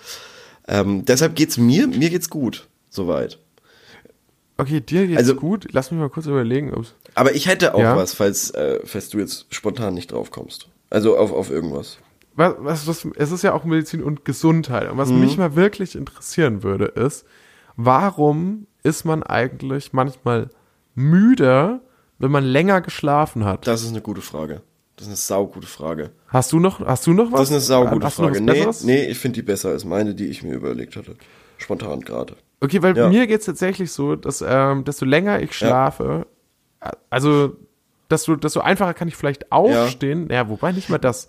[0.67, 3.39] Ähm, deshalb geht's mir, mir geht's gut, soweit.
[4.61, 5.69] Okay, dir geht's Also- gut.
[5.73, 6.95] Lass mich mal kurz überlegen, ob's.
[7.15, 7.97] Aber ich hätte auch Ja?
[7.97, 10.69] was, falls, äh, falls du jetzt spontan nicht drauf kommst.
[10.91, 11.99] Also auf, auf irgendwas.
[12.37, 14.91] Was, was, was, es ist ja auch Medizin und Gesundheit.
[14.91, 15.21] Und was Mhm.
[15.21, 17.25] mich mal wirklich interessieren würde, ist,
[17.77, 20.51] warum ist man eigentlich manchmal
[20.95, 21.81] müder,
[22.19, 23.67] wenn man länger geschlafen hat?
[23.67, 24.63] Das ist eine gute Frage.
[24.97, 26.11] Das ist eine saugute Frage.
[26.29, 27.41] Hast du noch, hast du noch was?
[27.41, 28.41] Das ist eine saugute Frage.
[28.43, 31.17] Nee, nee, ich finde die besser als meine, die ich mir überlegt hatte.
[31.57, 32.37] Spontan gerade.
[32.61, 33.09] Okay, weil Ja.
[33.09, 36.27] mir geht's tatsächlich so, dass ähm, desto länger ich schlafe,
[37.09, 37.57] also
[38.11, 40.29] desto, desto einfacher kann ich vielleicht aufstehen.
[40.31, 41.29] Ja, wobei nicht mal das.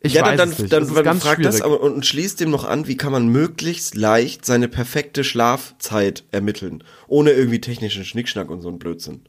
[0.00, 0.72] Ich ja, weiß dann, es nicht.
[0.72, 3.28] dann, Es dann ganz frag das aber und schließt dem noch an, wie kann man
[3.28, 9.24] möglichst leicht seine perfekte Schlafzeit ermitteln, ohne irgendwie technischen Schnickschnack und so ein Blödsinn.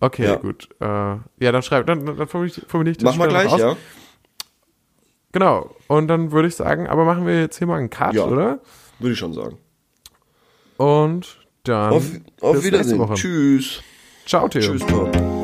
[0.00, 0.34] Okay, Ja.
[0.36, 0.68] gut.
[0.80, 3.76] Äh, ja, dann schreib, dann, dann formuliere ich, das Machen wir gleich, ja?
[5.30, 5.74] Genau.
[5.86, 8.24] Und dann würde ich sagen, aber machen wir jetzt hier mal einen Cut, Ja.
[8.26, 8.60] oder?
[9.02, 9.58] Würde ich schon sagen.
[10.76, 12.04] Und dann Auf,
[12.40, 12.98] auf bis nächste Wiedersehen.
[12.98, 13.14] Woche.
[13.14, 13.82] Tschüss.
[14.26, 14.60] Ciao, Theo.
[14.62, 15.41] Tschüss, Bob.